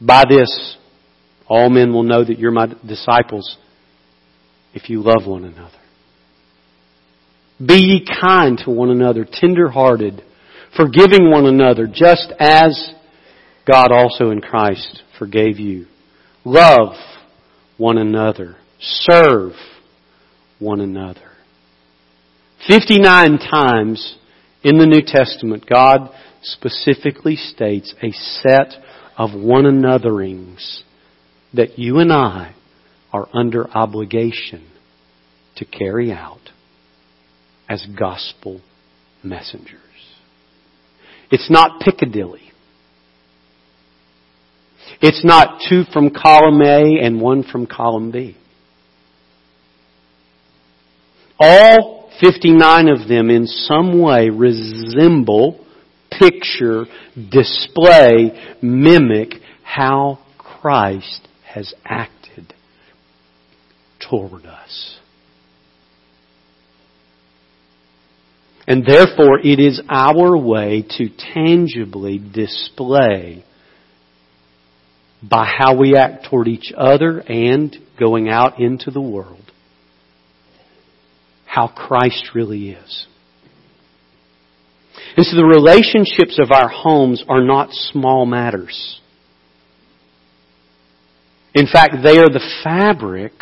By 0.00 0.24
this, 0.28 0.76
all 1.46 1.68
men 1.68 1.92
will 1.92 2.04
know 2.04 2.24
that 2.24 2.38
you're 2.38 2.52
my 2.52 2.66
disciples 2.86 3.56
if 4.72 4.88
you 4.88 5.02
love 5.02 5.26
one 5.26 5.44
another. 5.44 5.78
Be 7.64 7.74
ye 7.74 8.06
kind 8.22 8.58
to 8.64 8.70
one 8.70 8.90
another, 8.90 9.26
tender 9.30 9.68
hearted, 9.68 10.22
forgiving 10.76 11.30
one 11.30 11.46
another, 11.46 11.86
just 11.86 12.32
as 12.38 12.92
God 13.66 13.92
also 13.92 14.30
in 14.30 14.40
Christ 14.40 15.02
forgave 15.18 15.58
you. 15.58 15.86
Love 16.44 16.96
one 17.76 17.98
another. 17.98 18.56
Serve 18.80 19.52
one 20.58 20.80
another. 20.80 21.20
59 22.68 23.38
times 23.38 24.16
in 24.64 24.78
the 24.78 24.86
New 24.86 25.02
Testament, 25.06 25.66
God 25.68 26.10
specifically 26.42 27.36
states 27.36 27.94
a 28.02 28.10
set 28.12 28.74
of 29.16 29.38
one 29.38 29.64
anotherings 29.64 30.82
that 31.52 31.78
you 31.78 31.98
and 31.98 32.12
I 32.12 32.54
are 33.12 33.28
under 33.32 33.70
obligation 33.70 34.66
to 35.56 35.64
carry 35.64 36.10
out 36.10 36.40
as 37.68 37.86
gospel 37.98 38.60
messengers. 39.22 39.80
It's 41.30 41.50
not 41.50 41.80
Piccadilly. 41.80 42.40
It's 45.00 45.24
not 45.24 45.60
two 45.68 45.84
from 45.92 46.10
column 46.10 46.62
A 46.62 46.98
and 47.02 47.20
one 47.20 47.42
from 47.44 47.66
column 47.66 48.10
B. 48.10 48.36
All 51.38 51.93
59 52.20 52.88
of 52.88 53.08
them 53.08 53.30
in 53.30 53.46
some 53.46 54.00
way 54.00 54.30
resemble, 54.30 55.64
picture, 56.10 56.84
display, 57.30 58.56
mimic 58.62 59.34
how 59.62 60.18
Christ 60.38 61.26
has 61.44 61.74
acted 61.84 62.54
toward 64.08 64.46
us. 64.46 64.98
And 68.66 68.86
therefore, 68.86 69.40
it 69.40 69.60
is 69.60 69.82
our 69.90 70.36
way 70.36 70.84
to 70.96 71.08
tangibly 71.34 72.18
display 72.18 73.44
by 75.22 75.46
how 75.46 75.76
we 75.76 75.96
act 75.96 76.26
toward 76.30 76.48
each 76.48 76.72
other 76.76 77.20
and 77.20 77.76
going 77.98 78.28
out 78.28 78.60
into 78.60 78.90
the 78.90 79.00
world 79.00 79.43
how 81.54 81.68
Christ 81.68 82.30
really 82.34 82.70
is. 82.70 83.06
And 85.16 85.24
so 85.24 85.36
the 85.36 85.44
relationships 85.44 86.40
of 86.42 86.50
our 86.50 86.68
homes 86.68 87.22
are 87.28 87.42
not 87.42 87.70
small 87.70 88.26
matters. 88.26 89.00
In 91.54 91.66
fact, 91.66 91.96
they 92.02 92.18
are 92.18 92.28
the 92.28 92.44
fabric 92.64 93.32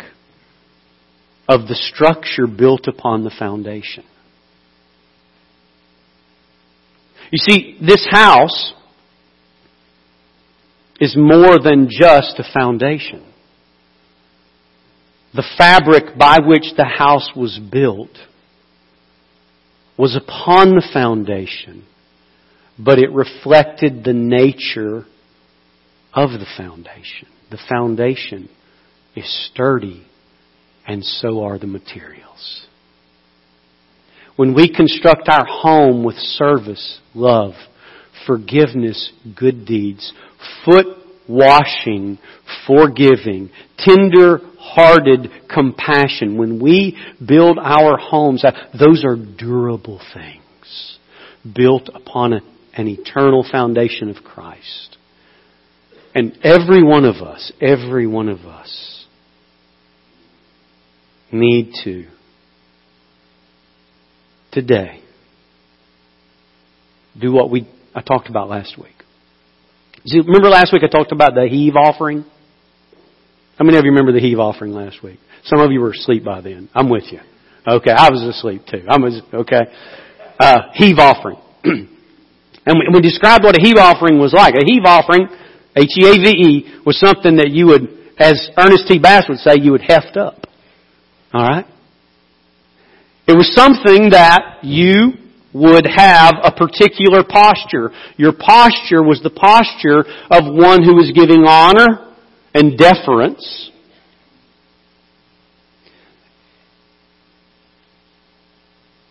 of 1.49 1.67
the 1.67 1.73
structure 1.73 2.45
built 2.45 2.87
upon 2.87 3.23
the 3.23 3.33
foundation. 3.37 4.03
You 7.31 7.39
see, 7.39 7.77
this 7.81 8.05
house 8.11 8.73
is 10.99 11.15
more 11.17 11.57
than 11.59 11.87
just 11.89 12.37
a 12.37 12.45
foundation. 12.53 13.32
The 15.35 15.43
fabric 15.57 16.17
by 16.17 16.39
which 16.45 16.75
the 16.77 16.85
house 16.85 17.31
was 17.35 17.59
built 17.71 18.11
was 19.97 20.15
upon 20.15 20.71
the 20.71 20.87
foundation, 20.93 21.85
but 22.77 22.99
it 22.99 23.11
reflected 23.11 24.03
the 24.03 24.13
nature 24.13 25.05
of 26.13 26.31
the 26.31 26.45
foundation. 26.57 27.27
The 27.49 27.59
foundation 27.69 28.49
is 29.15 29.49
sturdy, 29.51 30.05
and 30.87 31.03
so 31.03 31.43
are 31.43 31.57
the 31.57 31.67
materials. 31.67 32.67
When 34.35 34.53
we 34.53 34.73
construct 34.73 35.29
our 35.29 35.45
home 35.45 36.03
with 36.03 36.15
service, 36.15 36.99
love, 37.13 37.53
forgiveness, 38.25 39.11
good 39.37 39.65
deeds, 39.65 40.13
foot 40.65 41.02
washing, 41.27 42.19
forgiving, 42.67 43.49
tender 43.77 44.39
hearted 44.57 45.29
compassion. 45.53 46.37
When 46.37 46.61
we 46.61 46.97
build 47.25 47.57
our 47.59 47.97
homes, 47.97 48.43
those 48.77 49.03
are 49.05 49.15
durable 49.15 50.01
things 50.13 50.99
built 51.55 51.89
upon 51.93 52.33
an 52.33 52.87
eternal 52.87 53.45
foundation 53.49 54.09
of 54.09 54.23
Christ. 54.23 54.97
And 56.15 56.37
every 56.43 56.83
one 56.83 57.05
of 57.05 57.17
us, 57.17 57.51
every 57.59 58.07
one 58.07 58.29
of 58.29 58.39
us 58.39 59.05
need 61.31 61.73
to 61.83 62.05
today 64.51 65.01
do 67.19 67.31
what 67.31 67.49
we 67.49 67.67
I 67.95 68.01
talked 68.01 68.29
about 68.29 68.49
last 68.49 68.77
week. 68.77 68.92
See, 70.05 70.19
remember 70.19 70.49
last 70.49 70.73
week 70.73 70.83
I 70.83 70.87
talked 70.87 71.11
about 71.11 71.33
the 71.33 71.47
heave 71.49 71.75
offering? 71.75 72.25
How 73.57 73.65
many 73.65 73.77
of 73.77 73.85
you 73.85 73.91
remember 73.91 74.11
the 74.11 74.19
heave 74.19 74.39
offering 74.39 74.73
last 74.73 75.01
week? 75.01 75.19
Some 75.45 75.59
of 75.59 75.71
you 75.71 75.79
were 75.79 75.91
asleep 75.91 76.23
by 76.23 76.41
then. 76.41 76.69
I'm 76.73 76.89
with 76.89 77.05
you. 77.11 77.19
Okay, 77.65 77.91
I 77.91 78.09
was 78.09 78.21
asleep 78.23 78.63
too. 78.69 78.83
I 78.87 78.97
was 78.97 79.21
okay. 79.33 79.61
Uh, 80.39 80.57
heave 80.73 80.97
offering, 80.99 81.37
and 81.63 81.87
we, 82.67 82.87
we 82.93 83.01
described 83.01 83.45
what 83.45 83.55
a 83.55 83.61
heave 83.61 83.77
offering 83.77 84.19
was 84.19 84.33
like. 84.33 84.55
A 84.55 84.65
heave 84.65 84.83
offering, 84.85 85.27
H 85.77 85.91
E 85.97 86.07
A 86.07 86.11
V 86.11 86.29
E, 86.29 86.81
was 86.85 86.99
something 86.99 87.37
that 87.37 87.51
you 87.51 87.67
would, 87.67 87.87
as 88.17 88.49
Ernest 88.57 88.87
T. 88.87 88.99
Bass 88.99 89.25
would 89.29 89.37
say, 89.37 89.55
you 89.61 89.71
would 89.71 89.81
heft 89.81 90.17
up. 90.17 90.47
All 91.33 91.47
right. 91.47 91.65
It 93.27 93.33
was 93.33 93.53
something 93.55 94.09
that 94.09 94.59
you 94.63 95.22
would 95.53 95.85
have 95.85 96.35
a 96.43 96.51
particular 96.51 97.23
posture. 97.23 97.91
Your 98.17 98.33
posture 98.33 99.03
was 99.03 99.21
the 99.21 99.29
posture 99.29 99.99
of 100.31 100.53
one 100.53 100.83
who 100.83 100.95
was 100.95 101.11
giving 101.13 101.45
honor 101.47 102.13
and 102.53 102.77
deference. 102.77 103.71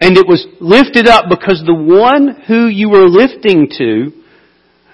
And 0.01 0.19
it 0.19 0.27
was 0.27 0.47
lifted 0.61 1.07
up 1.07 1.27
because 1.31 1.63
the 1.65 1.75
one 1.75 2.43
who 2.49 2.67
you 2.67 2.91
were 2.91 3.07
lifting 3.09 3.69
to 3.79 4.22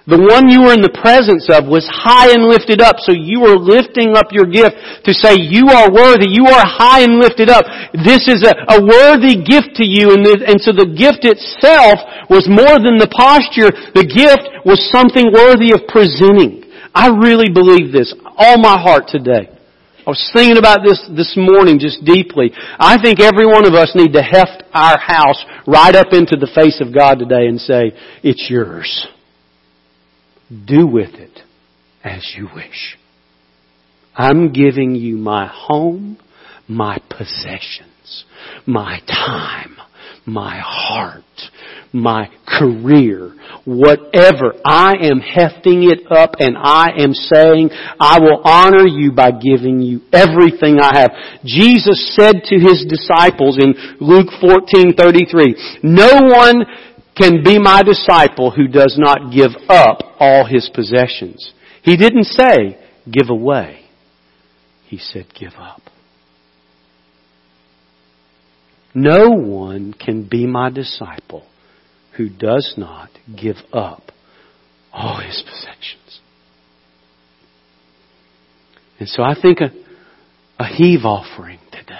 the 0.09 0.17
one 0.17 0.49
you 0.49 0.65
were 0.65 0.73
in 0.73 0.81
the 0.81 0.97
presence 1.05 1.53
of 1.53 1.69
was 1.69 1.85
high 1.85 2.33
and 2.33 2.49
lifted 2.49 2.81
up, 2.81 2.97
so 2.97 3.13
you 3.13 3.45
were 3.45 3.61
lifting 3.61 4.17
up 4.17 4.33
your 4.33 4.49
gift 4.49 5.05
to 5.05 5.13
say, 5.13 5.37
you 5.37 5.69
are 5.69 5.93
worthy, 5.93 6.33
you 6.33 6.49
are 6.49 6.65
high 6.65 7.05
and 7.05 7.21
lifted 7.21 7.53
up. 7.53 7.69
This 7.93 8.25
is 8.25 8.41
a, 8.41 8.57
a 8.73 8.81
worthy 8.81 9.37
gift 9.37 9.77
to 9.77 9.85
you, 9.85 10.17
and, 10.17 10.25
and 10.25 10.57
so 10.65 10.73
the 10.73 10.89
gift 10.89 11.29
itself 11.29 12.01
was 12.33 12.49
more 12.49 12.81
than 12.81 12.97
the 12.97 13.13
posture, 13.13 13.69
the 13.93 14.09
gift 14.09 14.49
was 14.65 14.81
something 14.89 15.29
worthy 15.29 15.77
of 15.77 15.85
presenting. 15.93 16.65
I 16.97 17.13
really 17.13 17.53
believe 17.53 17.93
this, 17.93 18.09
all 18.41 18.57
my 18.57 18.81
heart 18.81 19.13
today. 19.13 19.53
I 19.53 20.09
was 20.09 20.25
thinking 20.33 20.57
about 20.57 20.81
this 20.89 21.05
this 21.13 21.37
morning 21.37 21.77
just 21.77 22.01
deeply. 22.01 22.49
I 22.81 22.97
think 22.97 23.21
every 23.21 23.45
one 23.45 23.69
of 23.69 23.77
us 23.77 23.93
need 23.93 24.17
to 24.17 24.25
heft 24.25 24.65
our 24.73 24.97
house 24.97 25.45
right 25.69 25.93
up 25.93 26.17
into 26.17 26.41
the 26.41 26.49
face 26.57 26.81
of 26.81 26.97
God 26.97 27.21
today 27.21 27.45
and 27.45 27.61
say, 27.61 27.93
it's 28.25 28.49
yours. 28.49 29.07
Do 30.51 30.87
with 30.87 31.15
it 31.15 31.41
as 32.03 32.35
you 32.37 32.49
wish. 32.55 32.97
I'm 34.15 34.53
giving 34.53 34.95
you 34.95 35.17
my 35.17 35.47
home, 35.47 36.19
my 36.67 36.99
possessions, 37.11 38.25
my 38.67 39.01
time, 39.07 39.77
my 40.27 40.61
heart, 40.65 41.23
my 41.93 42.31
career, 42.47 43.35
whatever. 43.65 44.55
I 44.65 44.95
am 45.03 45.21
hefting 45.21 45.91
it 45.91 46.11
up 46.11 46.35
and 46.39 46.57
I 46.57 46.91
am 46.99 47.13
saying, 47.15 47.71
I 48.01 48.19
will 48.21 48.41
honor 48.45 48.87
you 48.87 49.13
by 49.13 49.31
giving 49.31 49.81
you 49.81 50.01
everything 50.13 50.79
I 50.81 50.99
have. 50.99 51.11
Jesus 51.45 52.15
said 52.15 52.43
to 52.45 52.57
his 52.59 52.87
disciples 52.89 53.59
in 53.59 53.75
Luke 54.01 54.29
14:33, 54.43 55.83
no 55.83 56.09
one 56.37 56.65
can 57.19 57.43
be 57.43 57.59
my 57.59 57.83
disciple 57.83 58.51
who 58.51 58.69
does 58.69 58.97
not 58.99 59.33
give 59.33 59.51
up 59.69 59.99
all 60.19 60.47
his 60.47 60.71
possessions. 60.73 61.53
He 61.83 61.97
didn't 61.97 62.25
say, 62.25 62.79
give 63.11 63.31
away. 63.31 63.85
He 64.87 64.99
said, 64.99 65.27
give 65.39 65.53
up. 65.59 65.83
No 68.95 69.31
one 69.31 69.93
can 69.93 70.29
be 70.29 70.47
my 70.47 70.71
disciple 70.71 71.47
who 72.17 72.29
does 72.29 72.75
not 72.77 73.11
give 73.41 73.57
up 73.73 74.11
all 74.93 75.21
his 75.21 75.43
possessions. 75.47 76.21
And 78.99 79.09
so 79.09 79.23
I 79.23 79.35
think 79.41 79.61
a, 79.61 79.71
a 80.59 80.67
heave 80.67 81.05
offering 81.05 81.61
today 81.71 81.95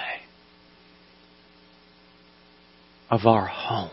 of 3.09 3.25
our 3.25 3.45
home 3.45 3.91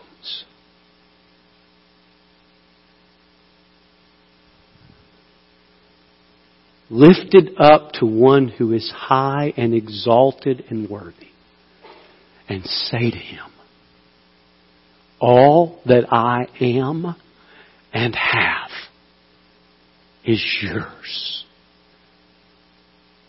lifted 6.89 7.51
up 7.59 7.91
to 7.93 8.05
one 8.05 8.47
who 8.47 8.73
is 8.73 8.91
high 8.95 9.53
and 9.57 9.73
exalted 9.73 10.65
and 10.69 10.89
worthy, 10.89 11.27
and 12.47 12.63
say 12.63 13.11
to 13.11 13.17
him, 13.17 13.49
All 15.19 15.81
that 15.85 16.11
I 16.11 16.47
am 16.61 17.15
and 17.93 18.15
have 18.15 18.71
is 20.23 20.43
yours. 20.61 21.45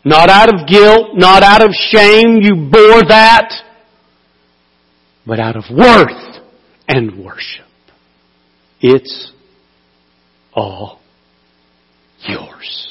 Not 0.04 0.30
out 0.30 0.48
of 0.48 0.66
guilt, 0.66 1.08
not 1.14 1.42
out 1.42 1.62
of 1.62 1.70
shame, 1.72 2.38
you 2.40 2.68
bore 2.70 3.04
that, 3.08 3.52
but 5.26 5.38
out 5.40 5.56
of 5.56 5.64
worth 5.70 6.42
and 6.86 7.24
worship. 7.24 7.66
It's 8.80 9.32
all 10.54 11.00
yours. 12.26 12.87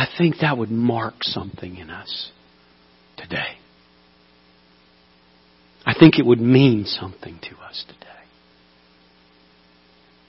I 0.00 0.08
think 0.16 0.36
that 0.40 0.56
would 0.56 0.70
mark 0.70 1.16
something 1.20 1.76
in 1.76 1.90
us 1.90 2.30
today. 3.18 3.58
I 5.84 5.92
think 5.92 6.18
it 6.18 6.24
would 6.24 6.40
mean 6.40 6.86
something 6.86 7.38
to 7.42 7.56
us 7.62 7.84
today. 7.86 8.06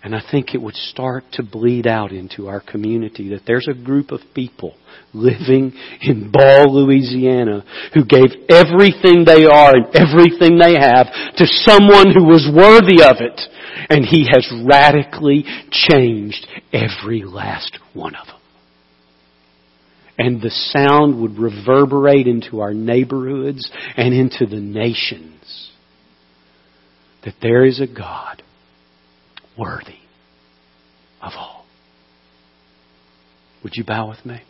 And 0.03 0.13
I 0.13 0.22
think 0.30 0.53
it 0.53 0.61
would 0.61 0.76
start 0.76 1.24
to 1.34 1.43
bleed 1.43 1.88
out 1.88 2.11
into 2.11 2.49
our 2.49 2.59
community 2.59 3.30
that 3.30 3.43
there's 3.47 3.69
a 3.69 3.74
group 3.74 4.11
of 4.11 4.19
people 4.36 4.76
living 5.13 5.72
in 6.01 6.32
Ball, 6.32 6.65
Louisiana 6.76 7.63
who 7.93 8.03
gave 8.03 8.28
everything 8.49 9.24
they 9.24 9.45
are 9.45 9.72
and 9.74 9.86
everything 9.95 10.59
they 10.59 10.78
have 10.78 11.07
to 11.38 11.45
someone 11.45 12.11
who 12.11 12.26
was 12.26 12.51
worthy 12.53 13.01
of 13.01 13.22
it. 13.22 13.39
And 13.89 14.03
he 14.03 14.28
has 14.34 14.51
radically 14.67 15.45
changed 15.72 16.45
every 16.74 17.24
last 17.24 17.80
one 17.93 18.15
of 18.15 18.28
them 18.28 18.40
and 20.18 20.41
the 20.41 20.49
sound 20.49 21.22
would 21.22 21.38
reverberate 21.38 22.28
into 22.28 22.59
our 22.59 22.74
neighborhoods 22.74 23.72
and 23.97 24.14
into 24.14 24.45
the 24.45 24.59
nations 24.59 25.72
that 27.24 27.36
there 27.41 27.66
is 27.66 27.80
a 27.80 27.88
God 27.88 28.41
worthy 29.57 29.99
of 31.22 31.34
all. 31.38 31.66
Would 33.64 33.74
you 33.76 33.84
bow 33.84 34.09
with 34.09 34.26
me? 34.26 34.41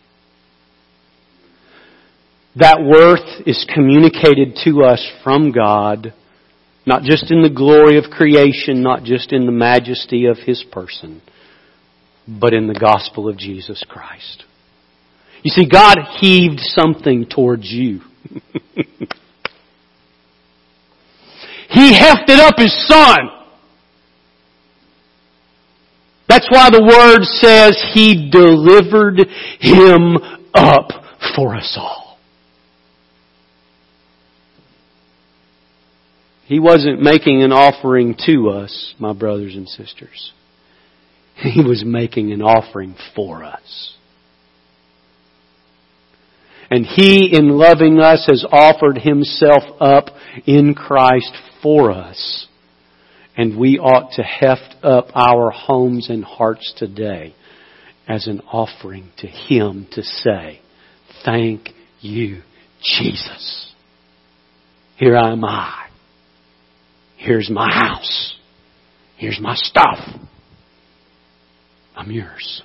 That 2.55 2.79
worth 2.81 3.47
is 3.47 3.65
communicated 3.73 4.57
to 4.65 4.83
us 4.83 5.05
from 5.23 5.51
God, 5.51 6.13
not 6.85 7.03
just 7.03 7.31
in 7.31 7.41
the 7.41 7.49
glory 7.49 7.97
of 7.97 8.11
creation, 8.11 8.81
not 8.81 9.03
just 9.03 9.31
in 9.31 9.45
the 9.45 9.51
majesty 9.51 10.25
of 10.25 10.37
His 10.37 10.63
person, 10.71 11.21
but 12.27 12.53
in 12.53 12.67
the 12.67 12.79
gospel 12.79 13.29
of 13.29 13.37
Jesus 13.37 13.83
Christ. 13.87 14.43
You 15.43 15.49
see, 15.49 15.67
God 15.67 15.97
heaved 16.19 16.59
something 16.59 17.25
towards 17.25 17.71
you. 17.71 18.01
he 21.69 21.93
hefted 21.93 22.39
up 22.39 22.55
His 22.57 22.87
Son. 22.87 23.29
That's 26.27 26.47
why 26.49 26.69
the 26.69 26.81
Word 26.81 27.23
says 27.23 27.75
He 27.93 28.29
delivered 28.29 29.27
Him 29.59 30.17
up 30.53 30.89
for 31.35 31.55
us 31.55 31.75
all. 31.77 32.17
He 36.45 36.59
wasn't 36.59 37.01
making 37.01 37.43
an 37.43 37.51
offering 37.51 38.15
to 38.25 38.49
us, 38.49 38.93
my 38.99 39.13
brothers 39.13 39.55
and 39.55 39.67
sisters. 39.67 40.33
He 41.35 41.63
was 41.63 41.83
making 41.85 42.33
an 42.33 42.41
offering 42.41 42.95
for 43.15 43.43
us. 43.43 43.95
And 46.71 46.85
He, 46.85 47.29
in 47.37 47.49
loving 47.49 47.99
us, 47.99 48.25
has 48.29 48.45
offered 48.49 48.97
Himself 48.97 49.63
up 49.81 50.05
in 50.47 50.73
Christ 50.73 51.33
for 51.61 51.91
us. 51.91 52.47
And 53.35 53.59
we 53.59 53.77
ought 53.77 54.13
to 54.13 54.23
heft 54.23 54.75
up 54.81 55.07
our 55.13 55.51
homes 55.51 56.09
and 56.09 56.23
hearts 56.23 56.73
today 56.77 57.35
as 58.07 58.27
an 58.27 58.39
offering 58.51 59.11
to 59.17 59.27
Him 59.27 59.87
to 59.91 60.01
say, 60.01 60.61
Thank 61.25 61.69
you, 61.99 62.41
Jesus. 62.81 63.73
Here 64.95 65.17
I 65.17 65.33
am 65.33 65.43
I. 65.43 65.89
Here's 67.17 67.49
my 67.49 67.69
house. 67.69 68.37
Here's 69.17 69.39
my 69.41 69.55
stuff. 69.55 69.99
I'm 71.95 72.11
yours. 72.11 72.61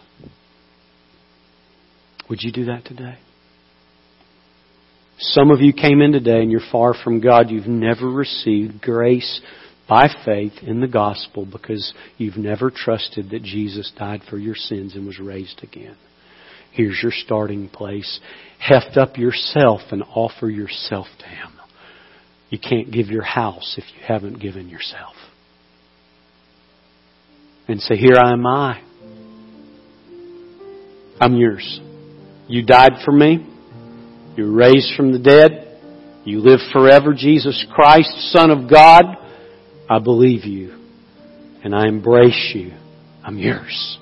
Would 2.31 2.43
you 2.43 2.53
do 2.53 2.67
that 2.67 2.85
today? 2.85 3.19
Some 5.19 5.51
of 5.51 5.61
you 5.61 5.73
came 5.73 6.03
in 6.03 6.13
today 6.13 6.43
and 6.43 6.51
you're 6.51 6.61
far 6.71 6.95
from 6.95 7.21
God. 7.21 7.51
You've 7.51 7.67
never 7.67 8.07
received 8.09 8.83
grace 8.83 9.41
by 9.89 10.09
faith 10.25 10.53
in 10.63 10.81
the 10.81 10.89
gospel 10.89 11.47
because 11.47 11.95
you've 12.19 12.37
never 12.37 12.71
trusted 12.71 13.31
that 13.31 13.43
Jesus 13.43 13.93
died 13.99 14.23
for 14.29 14.37
your 14.37 14.55
sins 14.55 14.95
and 14.95 15.07
was 15.07 15.19
raised 15.19 15.63
again. 15.63 15.97
Here's 16.73 17.01
your 17.03 17.13
starting 17.13 17.71
place. 17.71 18.21
Heft 18.59 18.99
up 18.99 19.17
yourself 19.17 19.81
and 19.91 20.03
offer 20.03 20.51
yourself 20.51 21.07
to 21.21 21.25
Him. 21.25 21.53
You 22.51 22.59
can't 22.59 22.93
give 22.93 23.07
your 23.07 23.25
house 23.25 23.77
if 23.79 23.85
you 23.97 24.03
haven't 24.07 24.41
given 24.41 24.69
yourself. 24.69 25.15
And 27.69 27.81
say, 27.81 27.97
Here 27.97 28.17
I 28.23 28.33
am 28.33 28.47
I. 28.47 28.83
I'm 31.19 31.35
yours. 31.37 31.81
You 32.47 32.65
died 32.65 32.93
for 33.05 33.13
me. 33.13 33.56
You 34.37 34.45
were 34.45 34.53
raised 34.53 34.95
from 34.97 35.13
the 35.13 35.19
dead. 35.19 35.81
You 36.25 36.41
live 36.41 36.61
forever, 36.73 37.15
Jesus 37.17 37.65
Christ, 37.73 38.11
Son 38.33 38.51
of 38.51 38.71
God. 38.71 39.05
I 39.89 39.99
believe 39.99 40.45
you. 40.45 40.77
And 41.65 41.75
I 41.75 41.89
embrace 41.89 42.53
you. 42.55 42.73
I'm 43.25 43.39
yours. 43.39 43.99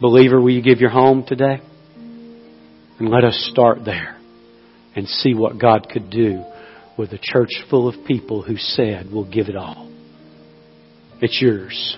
Believer, 0.00 0.40
will 0.40 0.50
you 0.50 0.62
give 0.62 0.78
your 0.78 0.90
home 0.90 1.24
today? 1.26 1.60
And 2.98 3.08
let 3.08 3.24
us 3.24 3.48
start 3.52 3.84
there 3.84 4.16
and 4.94 5.08
see 5.08 5.34
what 5.34 5.58
God 5.58 5.88
could 5.90 6.10
do 6.10 6.44
with 6.96 7.12
a 7.12 7.18
church 7.20 7.50
full 7.70 7.88
of 7.88 8.06
people 8.06 8.42
who 8.42 8.56
said, 8.56 9.08
We'll 9.12 9.30
give 9.30 9.48
it 9.48 9.56
all. 9.56 9.90
It's 11.20 11.40
yours. 11.40 11.96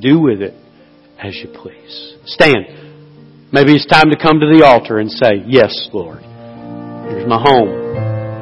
Do 0.00 0.20
with 0.20 0.40
it 0.40 0.54
as 1.18 1.34
you 1.36 1.48
please. 1.52 2.16
Stand. 2.26 2.87
Maybe 3.50 3.72
it's 3.72 3.86
time 3.86 4.10
to 4.10 4.16
come 4.16 4.40
to 4.40 4.46
the 4.46 4.62
altar 4.62 4.98
and 4.98 5.10
say, 5.10 5.42
Yes, 5.46 5.72
Lord. 5.94 6.20
Here's 7.08 7.26
my 7.26 7.40
home. 7.40 7.72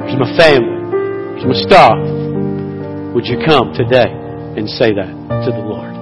Here's 0.03 0.19
my 0.19 0.37
family. 0.37 1.39
Here's 1.39 1.47
my 1.47 1.59
stuff. 1.63 1.99
Would 3.15 3.27
you 3.27 3.39
come 3.47 3.73
today 3.73 4.11
and 4.11 4.69
say 4.69 4.91
that 4.99 5.15
to 5.47 5.51
the 5.55 5.63
Lord? 5.63 5.96